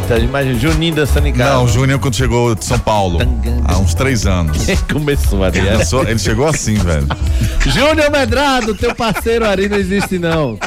[0.09, 1.55] Eita, imagina, Juninho dançando em casa.
[1.55, 3.19] Não, o Júnior quando chegou de São Paulo,
[3.65, 4.57] há uns três anos.
[4.93, 5.79] Começou, Ele, Ariel.
[5.79, 7.09] dançou- ele chegou assim, velho.
[7.67, 10.59] Júnior Medrado, teu parceiro Ari não existe não.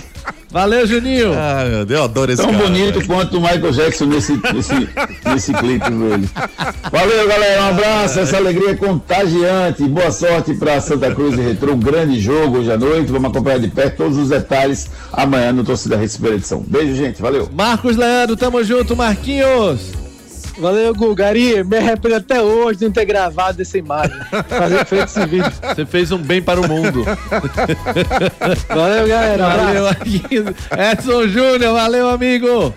[0.52, 1.32] Valeu, Juninho.
[1.36, 2.64] Ah, meu Deus, eu adoro esse Tão cara.
[2.64, 3.08] bonito velho.
[3.08, 4.89] quanto o Michael Jackson nesse, nesse,
[5.26, 6.28] nesse clipe dele.
[6.91, 7.62] Valeu, galera.
[7.64, 8.20] Um abraço.
[8.20, 9.84] Essa alegria é contagiante.
[9.84, 11.74] Boa sorte para Santa Cruz e Retrô.
[11.74, 13.12] Um grande jogo hoje à noite.
[13.12, 16.64] Vamos acompanhar de perto todos os detalhes amanhã no Torcida Rede Supera Edição.
[16.68, 17.22] Beijo, gente.
[17.22, 17.47] Valeu.
[17.54, 19.99] Marcos Leandro, tamo junto, Marquinhos.
[20.60, 21.64] Valeu, Gulgari.
[21.64, 24.16] Me arrependo até hoje de não ter gravado essa imagem.
[24.47, 25.51] Fazer feito esse vídeo.
[25.64, 27.05] Você fez um bem para o mundo.
[28.68, 29.49] Valeu, galera.
[29.49, 29.86] Valeu.
[30.91, 32.74] Edson Júnior, valeu, amigo.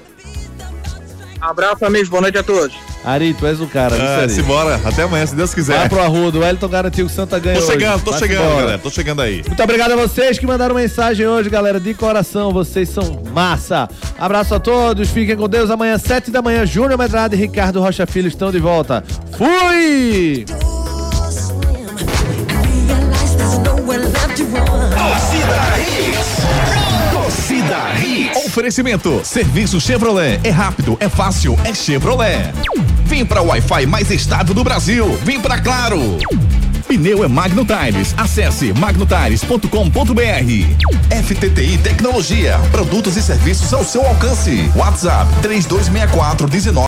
[1.40, 2.08] Abraço, amigos.
[2.08, 2.91] Boa noite a todos.
[3.04, 4.32] Ari, tu és o cara, Ah, Ari?
[4.32, 4.80] simbora.
[4.84, 5.76] Até amanhã, se Deus quiser.
[5.76, 8.04] Vai pro Arrudo, o Elton garantiu que o Santa ganhou Tô chegando, hoje.
[8.04, 8.60] tô Vai chegando, embora.
[8.60, 8.78] galera.
[8.78, 9.42] Tô chegando aí.
[9.46, 12.52] Muito obrigado a vocês que mandaram mensagem hoje, galera, de coração.
[12.52, 13.88] Vocês são massa.
[14.18, 15.70] Abraço a todos, fiquem com Deus.
[15.70, 19.02] Amanhã, sete da manhã, Júnior Medrado e Ricardo Rocha Filho estão de volta.
[19.36, 20.44] Fui!
[24.52, 27.12] Torcida Hits.
[27.12, 28.46] Torcida Hits.
[28.46, 29.20] Oferecimento.
[29.24, 30.40] Serviço Chevrolet.
[30.44, 32.52] É rápido, é fácil, é Chevrolet.
[33.12, 35.18] Vem pra Wi-Fi mais estável do Brasil.
[35.22, 36.16] Vem pra Claro.
[36.88, 38.14] Pneu é Magno Tires.
[38.16, 39.64] Acesse magnotires.com.br.
[41.22, 42.58] FTTI Tecnologia.
[42.70, 44.70] Produtos e serviços ao seu alcance.
[44.74, 46.78] WhatsApp 3264 19